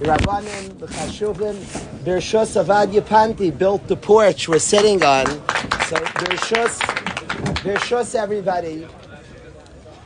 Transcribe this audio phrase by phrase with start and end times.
[0.00, 1.56] Rabbanim, the Chashuvim,
[2.04, 5.26] Bershus Avad Panti built the porch we're sitting on.
[5.26, 6.78] So Bershus,
[7.56, 8.88] Bershus everybody.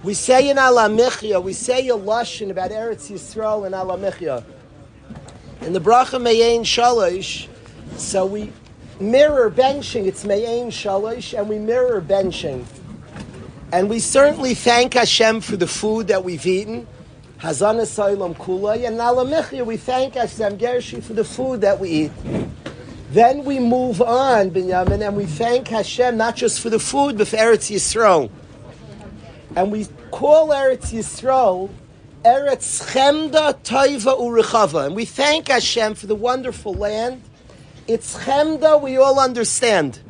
[0.03, 4.45] We say in Alamichya, we say a lashon about Eretz Yisrael in Alamichya.
[5.61, 7.47] In the Bracha Me'ain Shalosh,
[7.97, 8.53] so we
[8.99, 12.65] mirror benching, it's Me'ain Shalosh, and we mirror benching.
[13.71, 16.88] And we certainly thank Hashem for the food that we've eaten.
[17.45, 18.88] Hazana Soilam Kulay.
[18.88, 22.12] And we thank Hashem Gershi for the food that we eat.
[23.11, 27.29] Then we move on, Binyamin, and we thank Hashem not just for the food, but
[27.29, 28.30] for Eretz Yisrael.
[29.55, 31.69] And we call Eretz Yisrael
[32.25, 34.87] Eretz Chemda Toiva Urechava.
[34.87, 37.23] And we thank Hashem for the wonderful land.
[37.87, 40.01] It's Chemda, we all understand.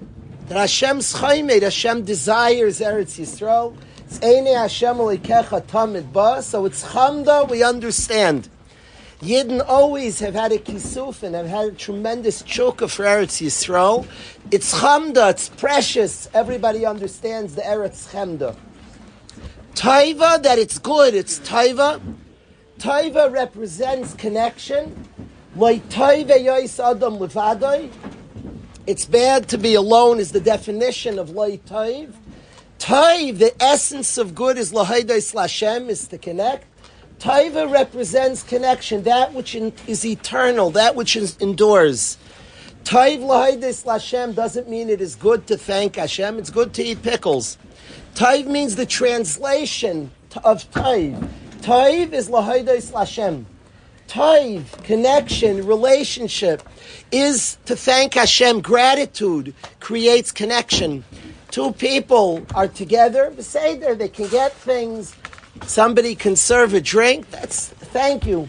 [0.46, 3.76] That Hashem's Chaimed, Hashem desires Eretz Yisrael.
[4.20, 6.42] It's.
[6.42, 8.48] So it's Chamda, we understand.
[9.20, 14.06] Yidden always have had a kisuf and have had a tremendous chukka for Eretz Yisrael.
[14.50, 16.28] It's Chamda, it's precious.
[16.34, 18.54] Everybody understands the Eretz Chamda.
[19.74, 22.00] Taiva, that it's good, it's Taiva.
[22.78, 25.08] Taiva represents connection.
[25.56, 26.42] Like Taiva
[26.80, 27.90] Adam Levadai.
[28.86, 31.30] It's bad to be alone is the definition of
[31.66, 32.12] Taiv.
[32.84, 36.66] Taiv, the essence of good is Lahaidai Lashem, is to connect.
[37.18, 42.18] Taiva represents connection, that which is eternal, that which is, endures.
[42.84, 47.02] Taiv Lahaidai Lashem doesn't mean it is good to thank Hashem, it's good to eat
[47.02, 47.56] pickles.
[48.16, 50.10] Taiv means the translation
[50.44, 51.26] of Taiv.
[51.62, 53.46] Taiv is Lahaidai Lashem.
[54.08, 56.62] Taiv, connection, relationship,
[57.10, 58.60] is to thank Hashem.
[58.60, 61.02] Gratitude creates connection.
[61.54, 65.14] Two people are together, Seder, they can get things.
[65.62, 67.30] Somebody can serve a drink.
[67.30, 68.48] That's thank you.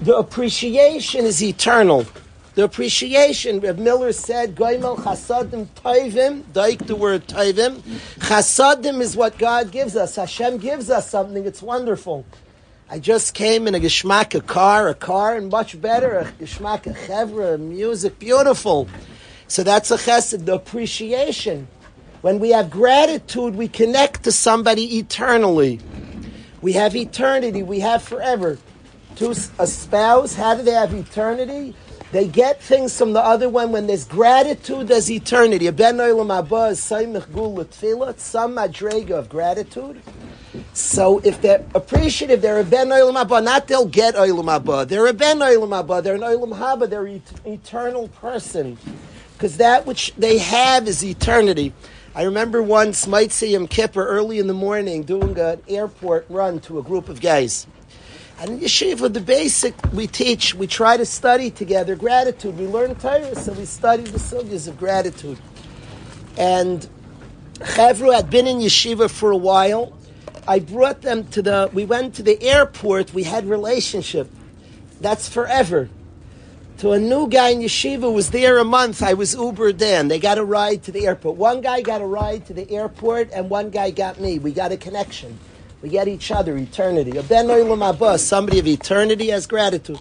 [0.00, 2.06] The appreciation is eternal.
[2.54, 7.82] The appreciation, Reb Miller said, Goimel chasadim toivim, daik the word toivim.
[8.20, 10.16] Chasadim is what God gives us.
[10.16, 12.24] Hashem gives us something, it's wonderful.
[12.88, 16.86] I just came in a geschmack a car, a car, and much better, a geschmack
[16.86, 18.88] a chevra, music, beautiful.
[19.46, 21.68] So that's a chesed, the appreciation.
[22.24, 25.78] When we have gratitude, we connect to somebody eternally.
[26.62, 28.56] We have eternity, we have forever.
[29.16, 31.74] To a spouse, how do they have eternity?
[32.12, 33.72] They get things from the other one.
[33.72, 35.66] When there's gratitude, there's eternity.
[35.66, 37.12] A ben haba is some
[38.54, 40.00] madrega of gratitude.
[40.72, 43.44] So if they're appreciative, they're a ben olam haba.
[43.44, 44.88] Not they'll get olam haba.
[44.88, 46.02] They're a ben olam haba.
[46.02, 46.88] They're an olam haba.
[46.88, 48.78] They're an eternal person
[49.34, 51.74] because that which they have is eternity.
[52.16, 56.78] I remember once, see him Kippur early in the morning doing an airport run to
[56.78, 57.66] a group of guys.
[58.38, 62.56] And in yeshiva, the basic we teach, we try to study together gratitude.
[62.56, 65.38] We learn Torah, so we study the sugyas of gratitude.
[66.36, 66.86] And
[67.54, 69.92] Chevru had been in yeshiva for a while.
[70.46, 74.30] I brought them to the, we went to the airport, we had relationship.
[75.00, 75.88] That's forever.
[76.78, 79.00] To a new guy in yeshiva was there a month.
[79.00, 80.08] I was Uber then.
[80.08, 81.36] They got a ride to the airport.
[81.36, 84.40] One guy got a ride to the airport, and one guy got me.
[84.40, 85.38] We got a connection.
[85.82, 87.12] We get each other eternity.
[87.12, 90.00] Somebody of eternity has gratitude.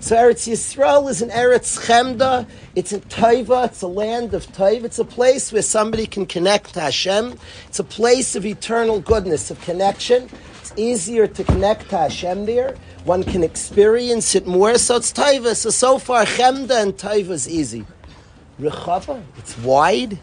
[0.00, 2.48] So Eretz Yisrael is an Eretz Chemda.
[2.74, 3.66] It's a Taiva.
[3.66, 4.84] It's a land of Taiva.
[4.84, 7.38] It's a place where somebody can connect to Hashem.
[7.66, 10.30] It's a place of eternal goodness, of connection.
[10.60, 12.76] It's easier to connect to Hashem there.
[13.08, 14.76] One can experience it more.
[14.76, 15.56] So it's Taiva.
[15.56, 17.86] So so far Chemda and Taiva is easy.
[18.60, 20.18] Rechava, it's wide.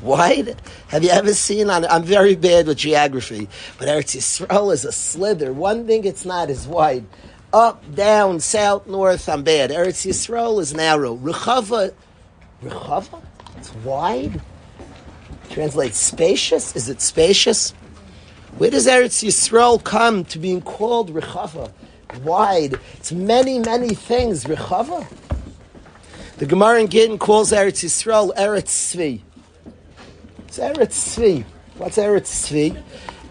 [0.00, 0.56] Wide?
[0.88, 1.84] Have you ever seen on?
[1.84, 3.46] I'm very bad with geography,
[3.78, 5.52] but Eretz Yisrael is a slither.
[5.52, 7.04] One thing it's not is wide.
[7.52, 9.28] Up, down, south, north.
[9.28, 9.68] I'm bad.
[9.68, 11.18] Eretz Yisrael is narrow.
[11.18, 11.92] Rechava,
[12.64, 13.20] Rechava.
[13.58, 14.40] It's wide.
[15.50, 16.74] Translate spacious.
[16.74, 17.74] Is it spacious?
[18.58, 21.72] Where does Eretz Yisrael come to being called Rechava?
[22.22, 22.74] Wide.
[22.94, 24.44] It's many, many things.
[24.44, 25.06] Rechava.
[26.36, 29.20] The Gemara in Gittin calls Eretz Yisrael Eretz Tzvi.
[30.46, 31.44] It's Eretz Tzvi.
[31.78, 32.82] What's Eretz Tzvi?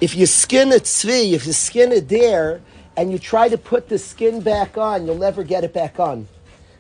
[0.02, 2.60] If you skin a tzvi, if you skin a deer,
[2.98, 6.28] and you try to put the skin back on, you'll never get it back on.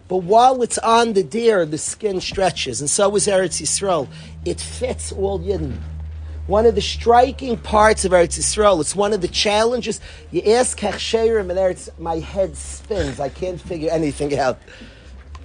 [0.08, 4.08] But while it's on the deer, the skin stretches, and so is Eretz Yisrael.
[4.44, 5.78] It fits all Yidden.
[6.48, 10.02] One of the striking parts of Eretz Yisrael, it's one of the challenges.
[10.32, 13.20] You ask Hechsherim and Eretz, my head spins.
[13.20, 14.60] I can't figure anything out.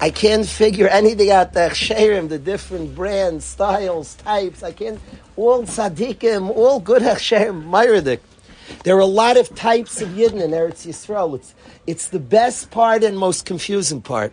[0.01, 1.53] I can't figure anything out.
[1.53, 4.63] The Hechsherim, the different brands, styles, types.
[4.63, 4.99] I can't.
[5.37, 8.21] All tzaddikim, all good Hechsherim, Myridik.
[8.83, 11.37] There are a lot of types of Yidden in Eretz Yisrael.
[11.37, 11.55] It's,
[11.87, 14.33] it's the best part and most confusing part.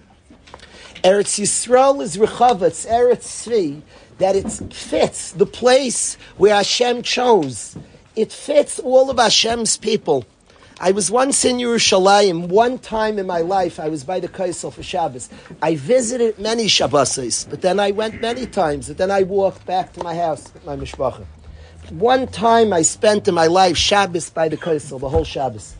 [1.03, 3.81] Eretz Yisrael is Rechava, Eretz Tzvi,
[4.23, 7.75] that it fits the place where Hashem chose.
[8.15, 10.23] It fits all of Hashem's people.
[10.79, 14.71] I was once in Yerushalayim, one time in my life, I was by the Kaisel
[14.71, 15.27] for Shabbos.
[15.61, 19.91] I visited many Shabbosis, but then I went many times, but then I walked back
[19.93, 21.25] to my house with my mishpacha.
[21.89, 25.75] One time I spent in my life Shabbos by the Kaisel, the whole Shabbos.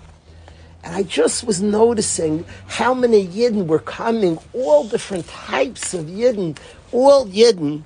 [0.83, 6.57] And I just was noticing how many Yidden were coming, all different types of Yidden,
[6.91, 7.83] all Yidden.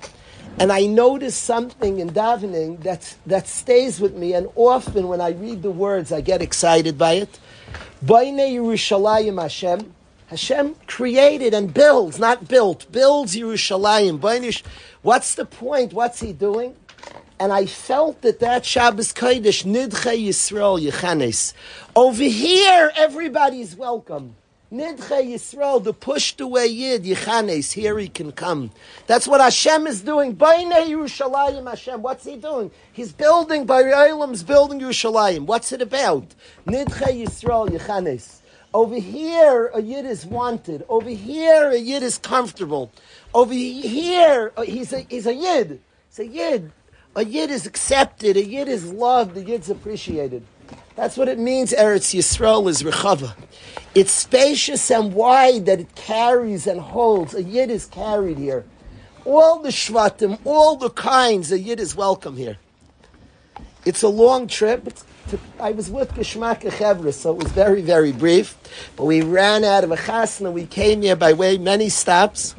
[0.60, 5.30] And I noticed something in davening that, that stays with me, and often when I
[5.30, 7.38] read the words, I get excited by it.
[8.04, 9.94] Baine Yerushalayim Hashem.
[10.26, 14.62] Hashem created and builds, not built, builds Yerushalayim.
[15.02, 15.92] What's the point?
[15.92, 16.74] What's he doing?
[17.40, 21.54] And I felt that that Shabbos Kodesh, Nidche Yisrael Yechanes.
[21.94, 24.34] Over here, everybody's welcome.
[24.70, 28.70] Nidche Yisrael, the pushed away Yid, Yechanes, here he can come.
[29.06, 30.32] That's what Hashem is doing.
[30.32, 32.02] Baine Yerushalayim Hashem.
[32.02, 32.70] What's he doing?
[32.92, 35.46] He's building, by Elam's building Yerushalayim.
[35.46, 36.34] What's it about?
[36.66, 38.40] Nidche Yisrael Yechanes.
[38.74, 40.84] Over here, a Yid is wanted.
[40.90, 42.92] Over here, a Yid is comfortable.
[43.32, 45.80] Over here, he's a, he's a Yid.
[46.10, 46.72] He's a Yid.
[47.16, 48.36] A Yid is accepted.
[48.36, 49.34] A Yid is loved.
[49.38, 50.44] A Yid's appreciated.
[50.96, 51.72] That's what it means.
[51.72, 53.34] Eretz Yisrael is rechava.
[53.94, 57.34] It's spacious and wide that it carries and holds.
[57.34, 58.64] A yid is carried here.
[59.24, 62.58] All the shvatim, all the kinds, a yid is welcome here.
[63.84, 64.92] It's a long trip.
[65.28, 68.56] To, I was with Geshmak Chevra, so it was very, very brief.
[68.96, 70.52] But we ran out of a chasna.
[70.52, 72.54] We came here by way many stops.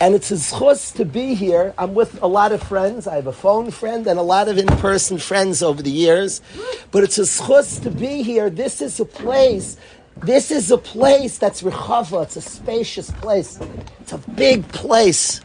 [0.00, 1.72] And it's a schus to be here.
[1.78, 3.06] I'm with a lot of friends.
[3.06, 6.40] I have a phone friend and a lot of in-person friends over the years.
[6.90, 8.50] But it's a schus to be here.
[8.50, 9.76] This is a place.
[10.16, 12.24] This is a place that's rechava.
[12.24, 13.60] It's a spacious place.
[14.00, 15.40] It's a big place.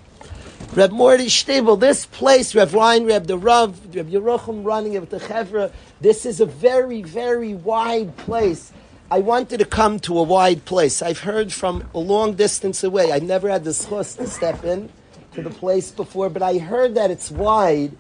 [0.76, 5.18] Reb Morty Shtibel, this place, Reb Ryan, Reb the Rav, Reb Yerucham running of the
[5.18, 8.72] Chevra, this is a very, very wide place.
[9.12, 11.02] I wanted to come to a wide place.
[11.02, 13.12] I've heard from a long distance away.
[13.12, 14.92] I've never had the chus to step in
[15.34, 17.94] to the place before, but I heard that it's wide,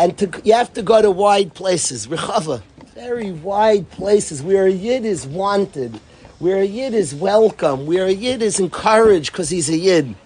[0.00, 2.08] and to, you have to go to wide places.
[2.08, 2.62] Rechava,
[2.92, 6.00] very wide places where a yid is wanted,
[6.40, 10.16] where a yid is welcome, where a yid is encouraged because he's a yid.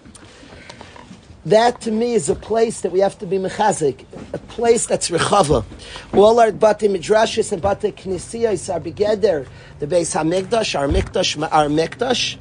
[1.45, 5.09] That to me is a place that we have to be mechazik, a place that's
[5.09, 5.65] rechava.
[6.13, 9.45] All our bate midrashis and bate knisiyas are together.
[9.79, 12.37] the base hamikdash, our mikdash, our mikdash,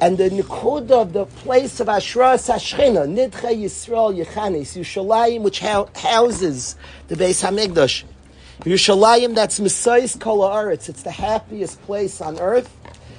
[0.00, 6.76] and the nikuda of the place of Ashra Sashchina, Nidche Yisrael Yechanis, Yushalayim, which houses
[7.08, 8.04] the base hamikdash.
[8.60, 10.68] Yushalayim, that's Messiah's Kol.
[10.68, 12.72] It's the happiest place on earth.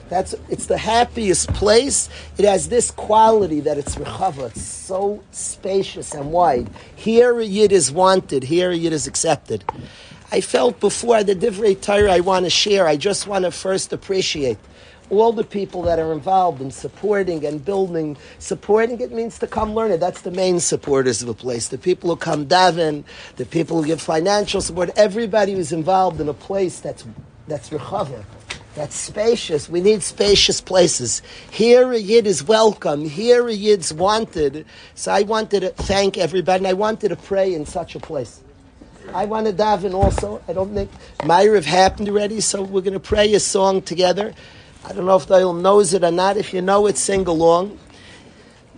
[0.10, 2.10] That's it's the happiest place.
[2.38, 4.48] It has this quality that it's rechava.
[4.48, 6.70] It's so spacious and wide.
[6.96, 8.44] Here a yid is wanted.
[8.44, 9.64] Here a yid is accepted.
[10.32, 12.88] I felt before the divrei Torah I want to share.
[12.88, 14.58] I just want to first appreciate
[15.10, 18.18] all the people that are involved in supporting and building.
[18.40, 20.00] Supporting it means to come learn it.
[20.00, 21.68] That's the main supporters of a place.
[21.68, 23.04] The people who come daven,
[23.38, 24.92] the people who give financial support.
[24.96, 27.06] Everybody who's involved in a place that's
[27.48, 28.24] that's rechava
[28.76, 29.70] that's spacious.
[29.70, 31.22] We need spacious places.
[31.50, 33.06] Here a Yid is welcome.
[33.06, 34.66] Here a Yid's wanted.
[34.96, 38.42] So I wanted to thank everybody, and I wanted to pray in such a place.
[39.14, 40.42] I want to daven also.
[40.50, 40.92] I don't think
[41.24, 44.34] Myra have happened already, so we're going to pray a song together.
[44.84, 46.36] I don't know if Dale knows it or not.
[46.36, 47.80] If you know it, sing along.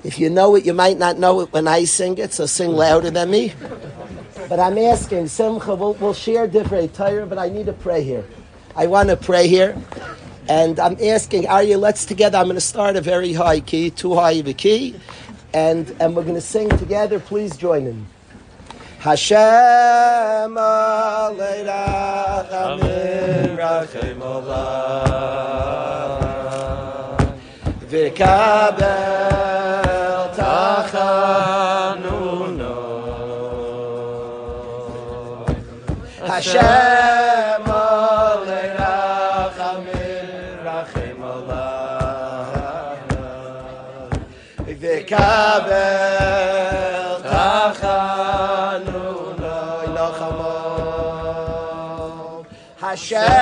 [0.03, 2.69] If you know it, you might not know it when I sing it, so sing
[2.69, 3.53] louder than me.
[4.47, 8.23] But I'm asking, Simcha, we'll, we'll share different Torah, but I need to pray here.
[8.77, 9.75] I want to pray here.
[10.47, 12.37] And I'm asking, Arya, let's together.
[12.37, 14.95] I'm going to start a very high key, too high of a key.
[15.51, 17.19] And, and we're going to sing together.
[17.19, 18.05] Please join in.
[18.99, 19.37] Hashem
[20.57, 21.71] Aleirach
[22.51, 24.19] Amin Rachem
[27.89, 28.75] V'kabel
[30.35, 31.17] Tachanuno
[36.27, 36.96] Hashem
[52.87, 53.36] Hashem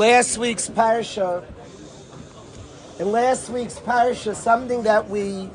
[0.00, 1.44] last week's parsha,
[2.98, 5.50] in last week's parsha, something that we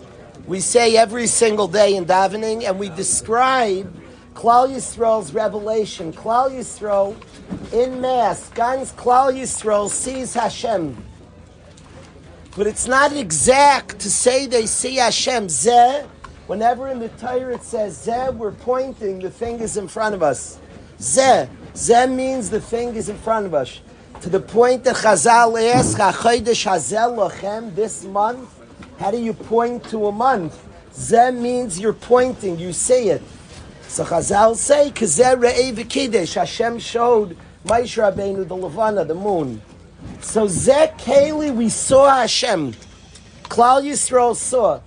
[0.45, 3.91] we say every single day in davening, and we describe
[4.35, 6.13] Klal Yisrael's revelation.
[6.13, 7.15] Klal Yisrael
[7.73, 10.95] in mass, Gans Klal Yisrael sees Hashem,
[12.55, 15.47] but it's not exact to say they see Hashem.
[15.47, 16.05] Zeh,
[16.45, 20.59] whenever in the Torah it says Zeh, we're pointing the fingers in front of us.
[20.99, 23.81] Zeh, Zeh means the fingers in front of us.
[24.21, 28.49] To the point that Chazal asks, "HaChodesh Hazel Lochem," this month.
[28.99, 30.57] How do you point to a month?
[30.93, 33.21] Zeh means you're pointing, you see it.
[33.87, 39.61] So Chazal say, "Kazeh Re'ei V'Kiddush." Hashem showed Moshe Rabbeinu the Levana, the moon.
[40.21, 42.73] So Zeh Keli, we saw Hashem.
[43.43, 44.79] Klal Yisrael saw,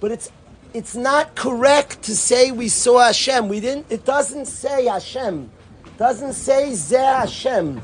[0.00, 0.30] but it's
[0.72, 3.48] it's not correct to say we saw Hashem.
[3.48, 3.86] We didn't.
[3.90, 5.50] It doesn't say Hashem.
[5.86, 7.80] It doesn't say Zeh Hashem.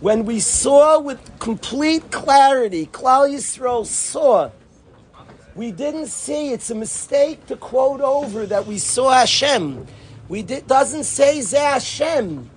[0.00, 4.50] When we saw with complete clarity, Klal Yisrael saw.
[5.54, 6.52] We didn't see.
[6.52, 9.86] It's a mistake to quote over that we saw Hashem.
[10.28, 12.50] We did, doesn't say Zeh Hashem.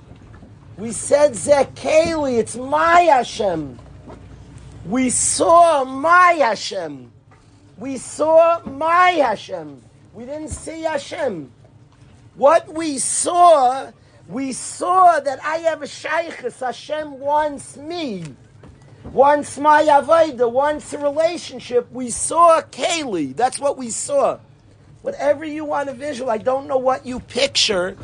[0.78, 2.40] We said Zeh Keli.
[2.40, 3.80] It's my Hashem.
[4.86, 7.10] We saw my Hashem.
[7.78, 9.82] We saw my Hashem.
[10.14, 11.52] We didn't see Hashem.
[12.36, 13.92] What we saw,
[14.30, 16.60] we saw that I have a shaykhis.
[16.60, 18.24] Hashem wants me.
[19.12, 21.92] Wants my avodah, wants a relationship.
[21.92, 23.36] We saw Keli.
[23.36, 24.38] That's what we saw.
[25.02, 27.98] Whatever you want to visual, I don't know what you picture.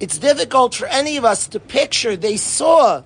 [0.00, 2.16] It's difficult for any of us to picture.
[2.16, 3.02] They saw.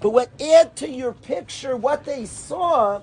[0.00, 3.00] But what add to your picture what they saw,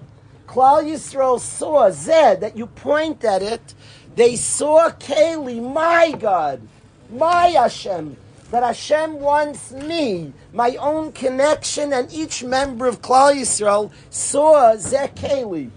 [0.47, 3.73] Klal Yisrael saw, Zed, that you point at it,
[4.15, 6.61] they saw Keli, my God,
[7.09, 8.15] my Hashem,
[8.51, 15.71] that Hashem wants me, my own connection, and each member of Klal Yisrael saw Keli.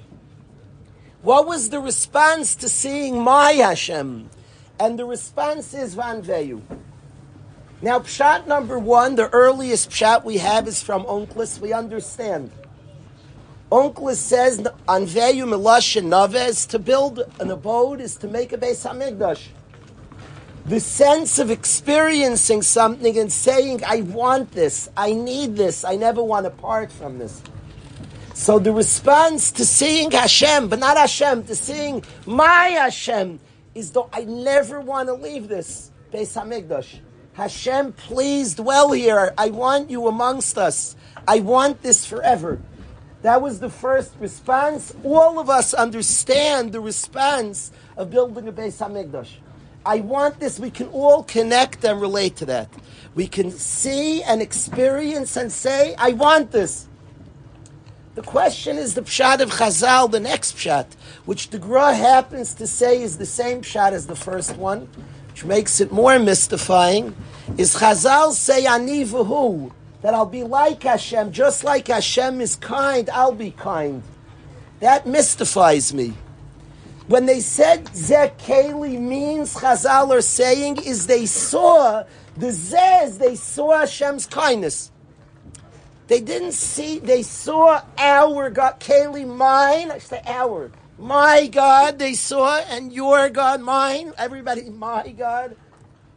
[1.22, 4.28] What was the response to seeing my Hashem?
[4.78, 6.60] And the response is Van Veyu.
[7.80, 11.60] Now, pshat number one, the earliest pshat we have is from Onkelos.
[11.60, 12.50] We understand.
[13.70, 19.48] Onkelos says, Anveyu Milash Naves, to build an abode is to make a base Hamikdash.
[20.66, 26.22] The sense of experiencing something and saying, I want this, I need this, I never
[26.22, 27.42] want to part from this.
[28.32, 33.40] So the response to seeing Hashem, but not Hashem, to seeing my Hashem,
[33.74, 36.98] is though I never want to leave this Beis Hamikdash.
[37.34, 39.34] Hashem, please dwell here.
[39.36, 40.96] I want you amongst us.
[41.28, 42.60] I want this forever.
[43.22, 44.94] That was the first response.
[45.04, 49.28] All of us understand the response of building a Beis Hamikdash.
[49.86, 50.58] I want this.
[50.58, 52.68] We can all connect and relate to that.
[53.14, 56.88] We can see and experience and say, I want this.
[58.14, 60.86] The question is the pshat of Chazal, the next pshat,
[61.24, 64.88] which the Gra happens to say is the same pshat as the first one,
[65.30, 67.14] which makes it more mystifying,
[67.58, 73.10] is Chazal say ani v'hu, that I'll be like Hashem, just like Hashem is kind,
[73.10, 74.02] I'll be kind.
[74.78, 76.14] That mystifies me.
[77.06, 82.04] When they said Zekeli means Chazal are saying is they saw
[82.36, 84.90] the Zez, they saw Hashem's kindness.
[86.06, 92.14] They didn't see, they saw our God, Keli mine, I say our, my God, they
[92.14, 95.56] saw, and your God, mine, everybody, my God.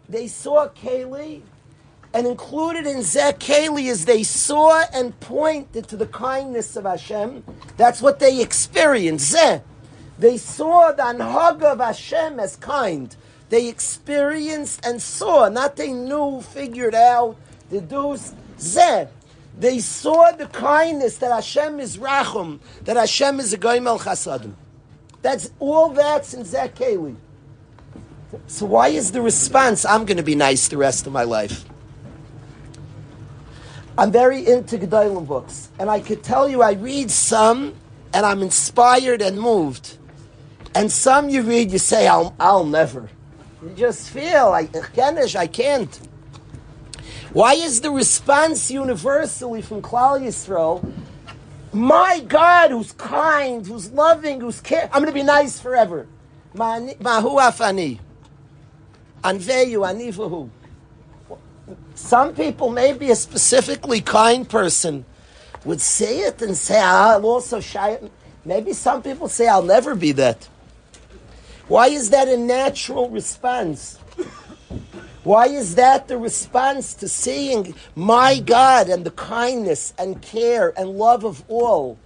[0.09, 1.41] They saw Keli,
[2.13, 7.43] and included in Zeh Keli is they saw and pointed to the kindness of Hashem.
[7.75, 9.35] That's what they experienced.
[9.35, 9.61] Zeh.
[10.19, 13.15] They saw the Anhaga of Hashem as kind.
[13.49, 17.37] They experienced and saw, not they knew, figured out,
[17.69, 18.35] deduced.
[18.57, 19.07] Zeh.
[19.59, 24.53] They saw the kindness that Hashem is Rachum, that Hashem is a Goimel Chasadim.
[25.21, 27.15] That's all that's in Zakeli.
[28.47, 31.65] So why is the response, I'm going to be nice the rest of my life?
[33.97, 37.73] I'm very into Gedolim books, and I could tell you I read some,
[38.13, 39.97] and I'm inspired and moved.
[40.77, 43.09] And some you read, you say, I'll, I'll never.
[43.63, 45.99] You just feel, I, I can't.
[47.33, 50.87] Why is the response universally from Klal Yisrael?
[51.73, 56.05] My God, who's kind, who's loving, who's care, I'm going to be nice forever.
[56.53, 57.97] Mahu afani.
[59.23, 60.47] Anveyu anivahu.
[61.95, 65.05] Some people, maybe a specifically kind person,
[65.65, 67.97] would say it and say, ah, I'll also shy.
[68.45, 70.47] Maybe some people say, I'll never be that.
[71.67, 73.99] Why is that a natural response?
[75.23, 80.91] Why is that the response to seeing my God and the kindness and care and
[80.91, 81.97] love of all?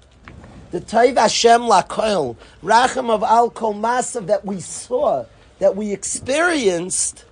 [0.71, 5.25] The Taiv Hashem Lakoil, Racham of Al Kol Masav that we saw,
[5.59, 7.25] that we experienced.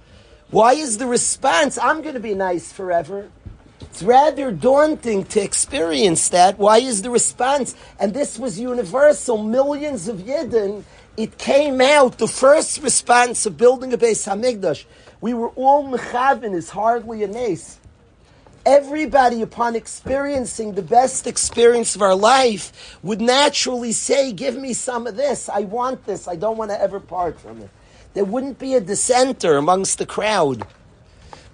[0.52, 3.32] Why is the response, I'm going to be nice forever?
[3.82, 6.60] It's rather daunting to experience that.
[6.60, 7.76] Why is the response?
[8.00, 9.42] And this was universal.
[9.42, 10.84] Millions of Yidden,
[11.20, 14.86] it came out, the first response of building a Beis Hamikdash
[15.22, 17.78] we were all mechavin is hardly a nace.
[18.66, 25.08] Everybody, upon experiencing the best experience of our life, would naturally say, Give me some
[25.08, 25.50] of this.
[25.50, 26.28] I want this.
[26.28, 27.70] I don't want to ever part from it.
[28.14, 30.66] There wouldn't be a dissenter amongst the crowd.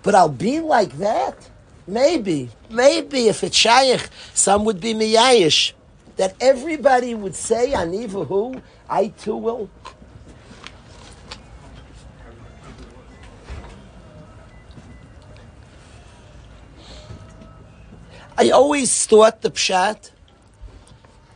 [0.03, 1.49] But I'll be like that?
[1.87, 2.49] Maybe.
[2.69, 5.73] Maybe if it's shaykh, some would be miyayish.
[6.17, 9.69] That everybody would say, Anivahu, I too will.
[18.37, 20.11] I always thought the pshat,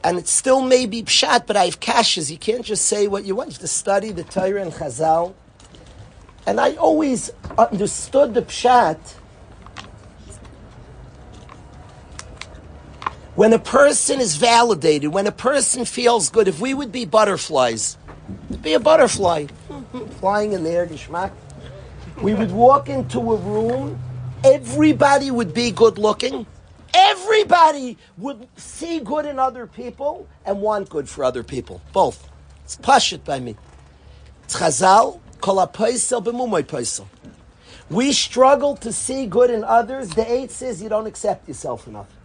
[0.03, 2.29] and it still may be pshat, but I have caches.
[2.29, 3.49] You can't just say what you want.
[3.49, 5.33] You have to study the Torah and Chazal.
[6.45, 9.18] And I always understood the pshat
[13.39, 16.49] when a person is validated, when a person feels good.
[16.49, 17.97] If we would be butterflies,
[18.61, 19.45] be a butterfly
[20.19, 21.31] flying in the air, geschmack.
[22.21, 23.97] We would walk into a room,
[24.43, 26.45] everybody would be good looking.
[26.93, 31.81] Everybody would see good in other people and want good for other people.
[31.93, 32.27] Both.
[32.65, 33.55] It's pashit by me.
[34.49, 35.65] Chazal, kol
[37.89, 40.09] We struggle to see good in others.
[40.09, 42.18] The eight says you don't accept yourself enough.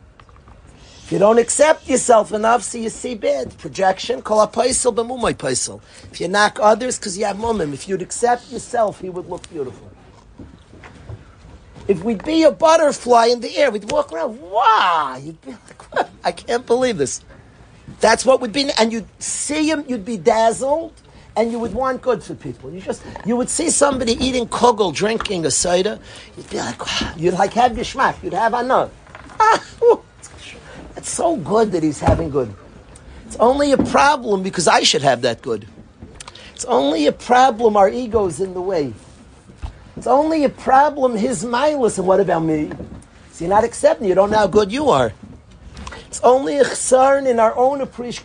[1.04, 3.58] If you don't accept yourself enough, so you see bad.
[3.58, 7.86] Projection, call a paisel, kol b'mumoy If you knock others because you have mumim, if
[7.86, 9.90] you'd accept yourself, he would look beautiful.
[11.88, 16.08] If we'd be a butterfly in the air, we'd walk around, wow, you'd be like,
[16.24, 17.20] I can't believe this.
[18.00, 20.94] That's what would be, and you'd see him, you'd be dazzled,
[21.36, 22.72] and you would want good for people.
[22.72, 26.00] You just, you would see somebody eating kugel, drinking a soda,
[26.34, 27.12] you'd be like, wow.
[27.14, 28.90] you'd like have geschmack, you'd have another.
[29.36, 29.62] Ah,
[31.04, 32.54] it's so good that he's having good.
[33.26, 35.68] It's only a problem because I should have that good.
[36.54, 38.94] It's only a problem our ego's in the way.
[39.98, 42.72] It's only a problem his mindless, and what about me?
[43.32, 45.12] So you're not accepting, you don't know how good you are.
[46.06, 48.24] It's only a chsarn in our own appreciation.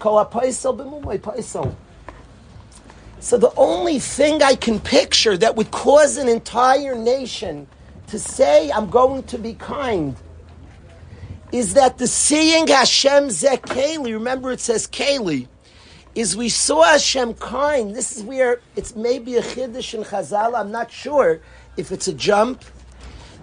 [3.20, 7.68] So the only thing I can picture that would cause an entire nation
[8.08, 10.16] to say, I'm going to be kind,
[11.52, 15.48] is that the seeing Hashem Zekeli, remember it says Keli,
[16.16, 17.96] is we saw Hashem kind.
[17.96, 21.42] This is where it's maybe a chiddush in Chazal, I'm not sure
[21.78, 22.64] if it's a jump,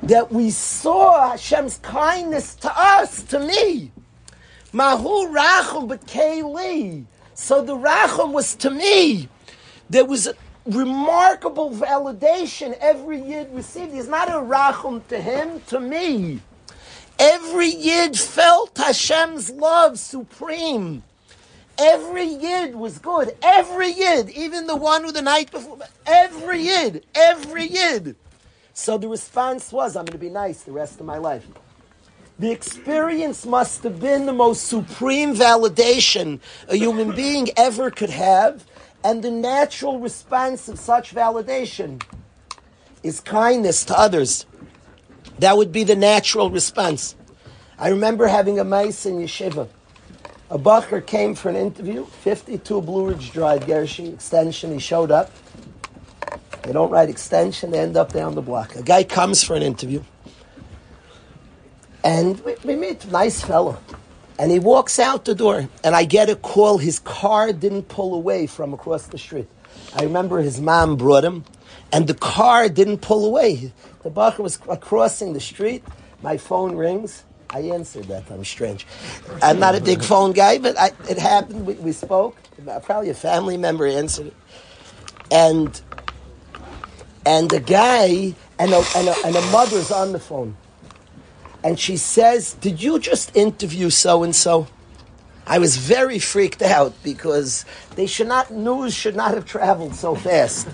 [0.02, 3.92] that we saw Hashem's kindness to us, to me.
[4.72, 7.06] Mahu Rachum but Kayli.
[7.34, 9.28] So the Rachum was to me.
[9.88, 10.34] There was a
[10.66, 13.94] remarkable validation every Yid received.
[13.94, 16.40] He's not a Rachum to him, to me.
[17.18, 21.02] Every Yid felt Hashem's love supreme.
[21.78, 23.36] Every Yid was good.
[23.42, 28.16] Every Yid, even the one who the night before, every Yid, every Yid.
[28.74, 31.46] So the response was, I'm going to be nice the rest of my life.
[32.38, 38.66] The experience must have been the most supreme validation a human being ever could have,
[39.02, 42.02] and the natural response of such validation
[43.02, 44.44] is kindness to others.
[45.38, 47.14] That would be the natural response.
[47.78, 49.68] I remember having a mice in yeshiva.
[50.48, 54.72] A bacher came for an interview, 52 Blue Ridge Drive, Gershi extension.
[54.72, 55.30] He showed up.
[56.62, 58.74] They don't write extension, they end up down the block.
[58.74, 60.02] A guy comes for an interview,
[62.02, 63.78] and we, we meet, nice fellow.
[64.38, 68.14] And he walks out the door, and I get a call his car didn't pull
[68.14, 69.48] away from across the street.
[69.94, 71.44] I remember his mom brought him,
[71.92, 73.72] and the car didn't pull away.
[74.06, 75.82] The bacher was crossing the street.
[76.22, 77.24] My phone rings.
[77.50, 78.30] I answered that.
[78.30, 78.86] I'm strange.
[79.42, 81.66] I'm not a big phone guy, but I, it happened.
[81.66, 82.36] We, we spoke.
[82.84, 84.34] Probably a family member answered it.
[85.32, 85.80] And
[87.26, 90.56] and the guy and a, and, a, and a mother's on the phone.
[91.64, 94.68] And she says, Did you just interview so and so?
[95.48, 97.64] I was very freaked out because
[97.96, 100.68] they should not news should not have traveled so fast.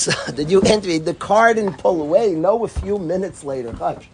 [0.00, 0.98] So did you interview?
[0.98, 2.34] The car didn't pull away.
[2.34, 4.08] No, a few minutes later, hush.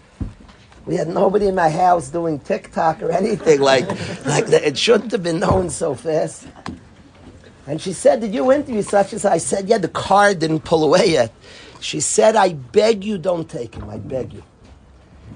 [0.84, 3.88] We had nobody in my house doing TikTok or anything like
[4.26, 4.62] like that.
[4.64, 6.46] It shouldn't have been known so fast.
[7.66, 10.84] And she said, "Did you interview such as?" I said, "Yeah, the car didn't pull
[10.84, 11.32] away yet."
[11.80, 13.88] She said, I beg you, don't take him.
[13.88, 14.42] I beg you.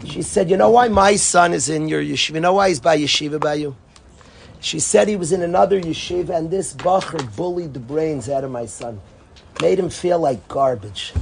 [0.04, 2.34] She said, You know why my son is in your yeshiva?
[2.34, 3.76] You know why he's by yeshiva by you?
[4.60, 8.50] She said he was in another yeshiva, and this bacher bullied the brains out of
[8.50, 9.00] my son,
[9.60, 11.12] made him feel like garbage.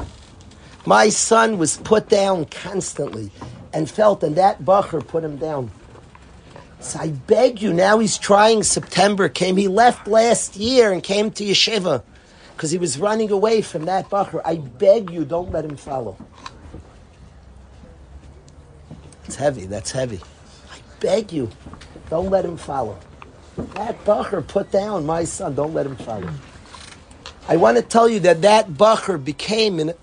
[0.86, 3.30] My son was put down constantly
[3.72, 5.70] and felt, and that bacher put him down.
[6.80, 11.30] So I beg you, now he's trying September, came, he left last year and came
[11.32, 12.02] to yeshiva
[12.54, 14.40] because he was running away from that bacher.
[14.44, 16.16] I beg you, don't let him follow.
[19.28, 19.66] It's heavy.
[19.66, 20.20] That's heavy.
[20.72, 21.50] I beg you,
[22.08, 22.98] don't let him follow.
[23.74, 25.54] That bacher put down my son.
[25.54, 26.30] Don't let him follow.
[27.50, 29.94] I want to tell you that that bacher became in,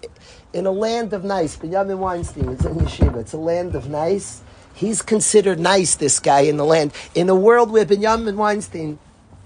[0.52, 1.56] in a land of nice.
[1.56, 3.18] Benjamin Weinstein is in yeshiva.
[3.18, 4.42] It's a land of nice.
[4.74, 5.94] He's considered nice.
[5.94, 8.98] This guy in the land in a world where Benjamin Weinstein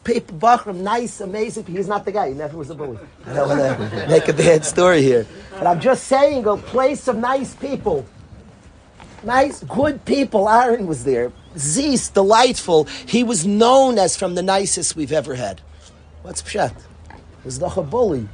[0.06, 1.66] people, Bachram, nice, amazing.
[1.66, 2.30] He's not the guy.
[2.30, 2.98] He never was a bully.
[3.26, 5.28] I don't want to make a bad story here.
[5.52, 8.06] But I'm just saying, a place of nice people.
[9.26, 10.48] Nice, good people.
[10.48, 11.34] Aaron was there.
[11.58, 12.86] Zeus, delightful.
[13.06, 15.60] He was known as from the nicest we've ever had.
[16.22, 16.74] What's Pshat?
[17.44, 18.28] Was the bully.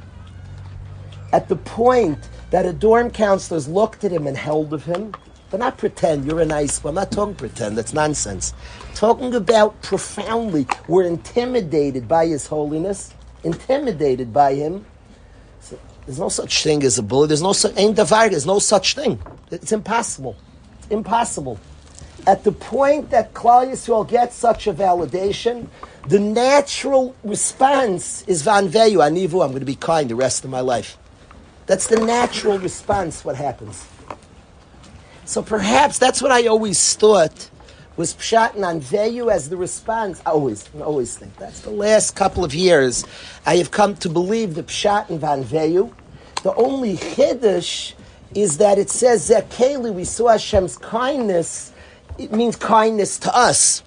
[1.32, 5.12] At the point that a dorm counselors looked at him and held of him,
[5.50, 6.92] but not pretend, you're a nice one.
[6.92, 8.52] I'm not talking pretend, that's nonsense.
[8.94, 13.14] Talking about profoundly, we're intimidated by His holiness,
[13.44, 14.84] intimidated by Him.
[15.60, 17.28] So there's no such thing as a bully.
[17.28, 19.20] There's no such, ain't there's no such thing.
[19.50, 20.36] It's impossible.
[20.78, 21.60] It's impossible.
[22.26, 25.68] At the point that Klal Yisrael gets such a validation,
[26.08, 30.50] the natural response is Van Veyu, Anivu, I'm going to be kind the rest of
[30.50, 30.96] my life.
[31.66, 33.86] That's the natural response, what happens.
[35.24, 37.50] So perhaps that's what I always thought
[37.96, 40.22] was Pshat and Anveyu as the response.
[40.24, 43.04] I always, I always think that's the last couple of years
[43.44, 45.92] I have come to believe the Pshat and Vanveyu.
[46.42, 47.94] The only Chiddush
[48.34, 51.72] is that it says Zekeli, we saw Hashem's kindness,
[52.18, 53.82] it means kindness to us.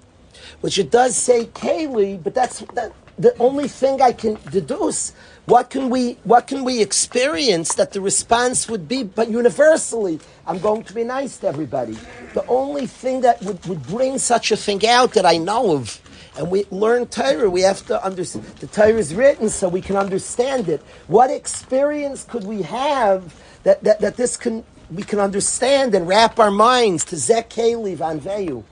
[0.60, 5.12] Which it does say Keli, but that's that, the only thing I can deduce
[5.46, 10.58] what can we what can we experience that the response would be, but universally, I'm
[10.58, 11.98] going to be nice to everybody.
[12.34, 16.00] The only thing that would, would bring such a thing out that I know of,
[16.36, 19.96] and we learn Torah, we have to understand the Torah is written so we can
[19.96, 20.82] understand it.
[21.08, 26.38] What experience could we have that, that, that this can we can understand and wrap
[26.38, 28.64] our minds to Zek Veyu?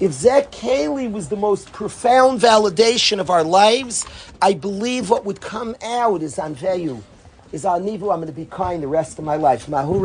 [0.00, 4.06] If Zek Keli was the most profound validation of our lives,
[4.40, 7.02] I believe what would come out is Anveyu,
[7.50, 9.68] is Anivu, I'm going to be kind the rest of my life.
[9.68, 10.00] Mahu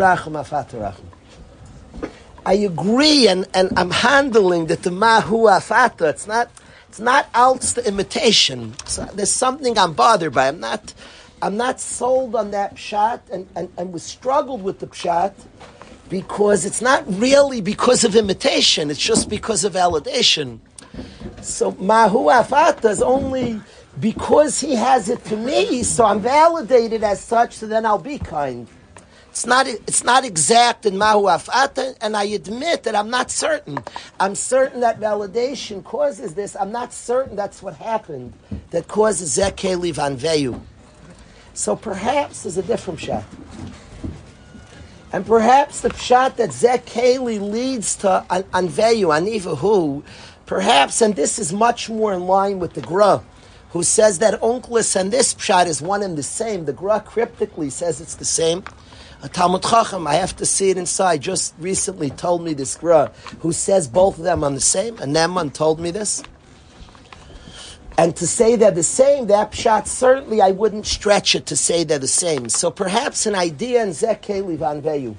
[2.46, 6.50] I agree, and, and I'm handling that the Mahu Afata, it's not,
[6.90, 8.74] it's not else the imitation.
[9.14, 10.48] There's something I'm bothered by.
[10.48, 10.92] I'm not,
[11.40, 15.34] I'm not sold on that pshat, and, and, and we struggled with the pshat
[16.14, 20.60] because it's not really because of imitation, it's just because of validation.
[21.42, 23.60] So Mahu Afata is only
[24.00, 28.20] because he has it to me, so I'm validated as such, so then I'll be
[28.20, 28.68] kind.
[29.32, 33.80] It's not, it's not exact in Mahu Afata, and I admit that I'm not certain.
[34.20, 36.56] I'm certain that validation causes this.
[36.56, 38.34] I'm not certain that's what happened
[38.70, 40.62] that causes Zekeli Veyu.
[41.56, 43.24] So perhaps there's a different shot.
[45.14, 50.04] And perhaps the pshat that Zekeli leads to Anveyu, Anivahu,
[50.48, 53.22] perhaps, and this is much more in line with the Gra,
[53.70, 56.66] who says that Onkelos and this pshat is one and the same.
[56.66, 58.64] The Gra cryptically says it's the same.
[59.22, 63.12] A Talmud Chacham, I have to see it inside, just recently told me this Gra,
[63.40, 64.98] who says both of them are the same.
[64.98, 66.24] And Neman told me this.
[67.98, 71.84] And to say they're the same, that pshat, certainly I wouldn't stretch it to say
[71.84, 72.50] they're the same.
[72.50, 75.16] So perhaps an idea in Zekeli Vanveyu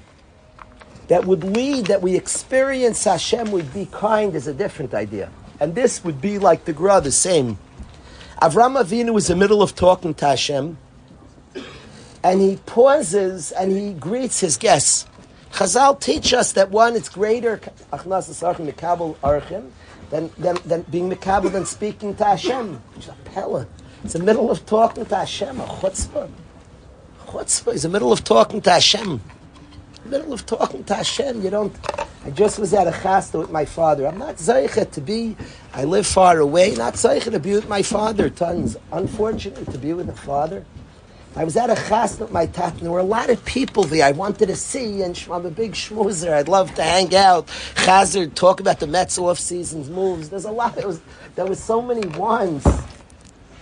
[1.07, 5.31] that would lead that we experience Hashem would be kind is a different idea.
[5.59, 7.57] And this would be like the Gra, the same.
[8.41, 10.77] Avram Avinu was in the middle of talking to Hashem,
[12.23, 15.07] and he pauses and he greets his guests.
[15.53, 17.61] Chazal teach us that one, it's greater
[20.09, 22.81] than, than, than being Mikabel than speaking to Hashem.
[22.95, 23.67] It's a pella.
[24.03, 26.29] It's the middle of talking to Hashem, a chutzpah.
[27.27, 29.21] Chutzpah is the middle of talking to Hashem.
[30.05, 31.75] Middle of talking to Hashem, you don't...
[32.23, 34.07] I just was at a chasta with my father.
[34.07, 35.35] I'm not zeichet to be,
[35.73, 38.77] I live far away, not zeichet to be with my father, tons.
[38.91, 40.65] Unfortunately, to be with a father.
[41.37, 43.83] I was at a chas with my tat, and there were a lot of people
[43.83, 46.31] there I wanted to see, and I'm a big schmoozer.
[46.31, 50.29] I'd love to hang out, chazer, talk about the Mets off-season's moves.
[50.29, 50.75] There's a lot.
[50.75, 51.01] There was,
[51.35, 52.63] there was so many ones.